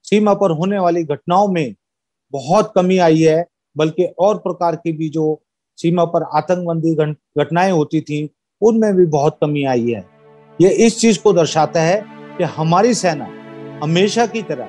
सीमा 0.04 0.34
पर 0.34 0.50
होने 0.50 0.78
वाली 0.78 1.04
घटनाओं 1.04 1.48
में 1.48 1.74
बहुत 2.32 2.72
कमी 2.74 2.98
आई 2.98 3.20
है, 3.20 3.46
बल्कि 3.76 4.04
और 4.18 4.38
प्रकार 4.38 4.76
की 4.76 4.92
भी 4.92 5.08
जो 5.08 5.42
सीमा 5.76 6.04
पर 6.04 6.22
आतंकवादी 6.22 6.94
घटनाएँ 6.94 7.72
होती 7.72 8.00
थी, 8.00 8.30
उनमें 8.62 8.94
भी 8.94 9.06
बहुत 9.06 9.38
कमी 9.40 9.64
आई 9.64 9.90
है। 9.90 10.04
ये 10.60 10.68
इस 10.68 11.00
चीज़ 11.00 11.18
को 11.20 11.32
दर्शाता 11.32 11.80
है 11.80 12.04
कि 12.38 12.44
हमारी 12.44 12.94
सेना 12.94 13.28
हमेशा 13.82 14.26
की 14.26 14.42
तरह, 14.42 14.68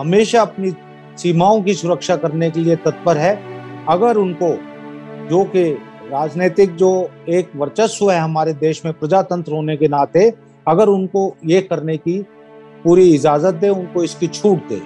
हमेशा 0.00 0.42
अपनी 0.42 0.72
सीमाओं 1.18 1.62
की 1.62 1.74
सुरक्षा 1.74 2.16
करने 2.16 2.50
के 2.50 2.60
लिए 2.60 2.76
तत्पर 2.76 3.16
है। 3.16 3.34
अगर 3.88 4.16
उनको, 4.16 4.48
जो 5.28 5.44
कि 5.44 5.78
राजनीतिक 6.04 6.74
जो 6.76 7.10
एक 7.28 7.50
वर्चस्व 7.56 8.10
है 8.10 8.20
हमारे 8.20 8.52
देश 8.52 8.84
में 8.84 8.94
प्रजातंत्र 8.94 9.52
होने 9.52 9.76
के 9.76 9.88
नाते, 9.88 10.32
अगर 10.68 10.88
उनको 10.88 11.36
ये 11.44 11.60
करने 11.60 11.96
की 11.96 12.22
पूरी 12.84 13.14
इजाज़त 13.14 13.54
दे, 13.54 13.68
उनको 13.68 14.04
इसकी 14.04 14.26
छूट 14.26 14.68
दे। 14.68 14.80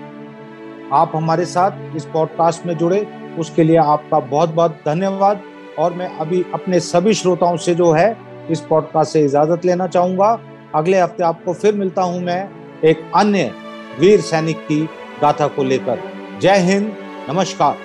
आप 0.93 1.13
हमारे 1.15 1.45
साथ 1.45 1.97
इस 1.97 2.05
पॉडकास्ट 2.05 2.67
में 2.67 2.77
जुड़े। 2.77 3.07
उसके 3.39 3.65
लिए 3.65 3.77
आपका 3.77 4.21
बहुत 4.21 4.49
बहुत 4.49 4.71
धन्यवाद। 4.71 5.43
और 5.79 5.93
मैं 5.93 6.17
अभी 6.19 6.45
अपने 6.55 6.81
सभी 6.81 7.15
श्रोताओं 7.15 7.57
से 7.57 7.75
जो 7.75 7.93
है, 7.93 8.17
इस 8.51 8.61
पॉडकास्ट 8.61 9.13
से 9.13 9.25
इजाज़त 9.25 9.65
लेना 9.65 9.87
चाहूँगा। 9.87 10.41
अगले 10.75 11.01
हफ़्ते 11.01 11.25
आपको 11.25 11.53
फिर 11.53 11.75
मिलता 11.75 12.03
हूँ 12.03 12.21
मैं 12.21 12.51
एक 12.85 13.11
अन्य 13.17 13.53
वीर 14.01 14.21
सैनिक 14.21 14.57
की 14.57 14.81
गाथा 15.23 15.47
को 15.47 15.65
लेकर। 15.65 16.01
जय 16.41 16.57
हिंद। 16.57 16.97
नमस्कार। 17.31 17.77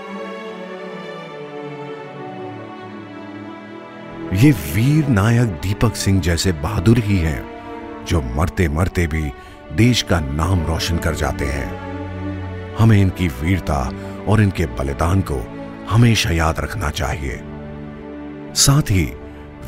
ये 4.33 4.51
वीर 4.51 5.07
नायक 5.07 5.47
दीपक 5.47 5.95
सिंह 5.95 6.21
जैसे 6.21 6.51
बहादुर 6.51 6.97
ही 6.97 7.17
हैं, 7.17 7.45
जो 8.05 8.21
मरते 8.21 8.67
मरते 8.67 9.07
भी 9.07 9.31
देश 9.73 10.01
का 10.01 10.19
नाम 10.19 10.65
रोशन 10.65 10.97
कर 10.97 11.13
जाते 11.13 11.45
हैं। 11.45 11.82
हमें 12.79 13.01
इनकी 13.01 13.27
वीरता 13.27 13.91
और 14.27 14.41
इनके 14.41 14.65
बलिदान 14.65 15.21
को 15.21 15.47
हमेशा 15.89 16.31
याद 16.31 16.59
रखना 16.59 16.89
चाहिए। 16.89 17.41
साथ 18.55 18.81
ही, 18.81 19.13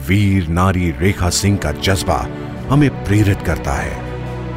वीर, 0.07 0.47
नारी, 0.47 0.91
रेखा 0.91 1.29
सिंह 1.29 1.57
का 1.57 1.71
जज्बा 1.71 2.27
हमें 2.69 3.03
प्रेरित 3.03 3.41
करता 3.41 3.73
है 3.73 4.05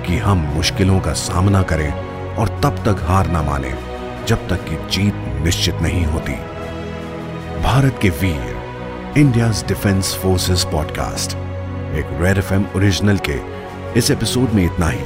कि 0.06 0.18
हम 0.18 0.38
मुश्किलों 0.38 1.00
का 1.00 1.12
सामना 1.12 1.62
करें 1.62 1.92
और 2.34 2.48
तब 2.48 2.76
तक 2.88 2.96
हार 3.02 3.30
ना 3.30 3.42
माने, 3.42 3.74
जब 4.28 4.48
तक 4.48 4.56
कि 4.56 4.76
जीत 4.90 5.14
निश्चित 5.16 5.74
नहीं 5.74 6.04
होती। 6.04 6.32
भारत 7.62 7.98
के 8.02 8.10
वीर 8.10 8.58
इंडिया 9.18 9.48
डिफेंस 9.68 10.14
फोर्सेस 10.14 10.64
पॉडकास्ट 10.64 11.30
एक 11.94 12.18
रेड 12.20 12.38
एफ़ 12.38 12.76
ओरिजिनल 12.76 13.18
के 13.30 13.40
इस 13.98 14.10
एपिसोड 14.10 14.50
में 14.50 14.64
इतना 14.64 14.88
ही। 14.88 15.04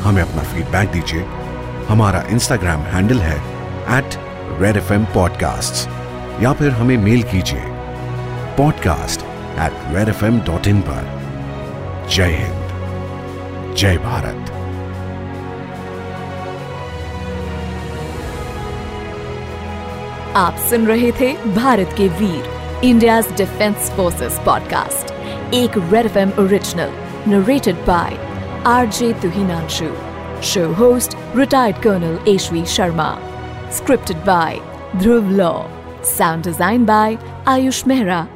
हमें 0.00 0.22
अपना 0.22 0.42
फीडबैक 0.42 0.88
दीजिए 0.88 1.26
हमारा 1.92 2.22
इंस्टाग्राम 2.30 2.80
हैंडल 2.80 3.18
है 3.18 3.36
at 3.98 4.14
red 4.60 4.76
F 4.76 4.92
M 4.92 5.04
podcast 5.04 5.88
या 6.42 6.52
फिर 6.52 6.70
हमें 6.70 6.96
मेल 6.98 7.22
कीजिए 7.22 7.64
podcast 8.56 9.22
at 9.58 9.72
red 9.94 10.08
F 10.08 10.24
M 10.24 10.38
dot 10.40 10.66
in 10.66 10.80
पर. 10.80 11.10
जय 12.14 12.30
हिंद, 12.30 13.74
जय 13.76 13.96
भारत. 13.96 14.52
आप 20.36 20.56
सुन 20.70 20.86
रहे 20.86 21.12
थे 21.12 21.32
भारत 21.54 21.94
के 21.96 22.08
वीर 22.08 22.80
इंडिया 22.84 23.20
डिफेंस 23.20 23.90
फोर्सेस 23.90 24.40
पॉडकास्ट 24.46 25.12
एक 25.54 25.78
red 25.78 26.06
F 26.06 26.18
M 26.18 26.32
original 26.38 26.92
narrated 27.28 27.76
by 27.76 28.18
RJ 28.66 29.12
Tuhinanshu 29.12 29.84
Show 30.42 30.72
host 30.72 31.16
retired 31.34 31.76
Colonel 31.76 32.18
Ashvi 32.24 32.62
Sharma. 32.62 33.16
Scripted 33.68 34.24
by 34.24 34.56
Dhruv 34.94 35.36
Law. 35.36 35.70
Sound 36.02 36.42
designed 36.42 36.84
by 36.84 37.14
Ayush 37.46 37.84
Mehra 37.84 38.28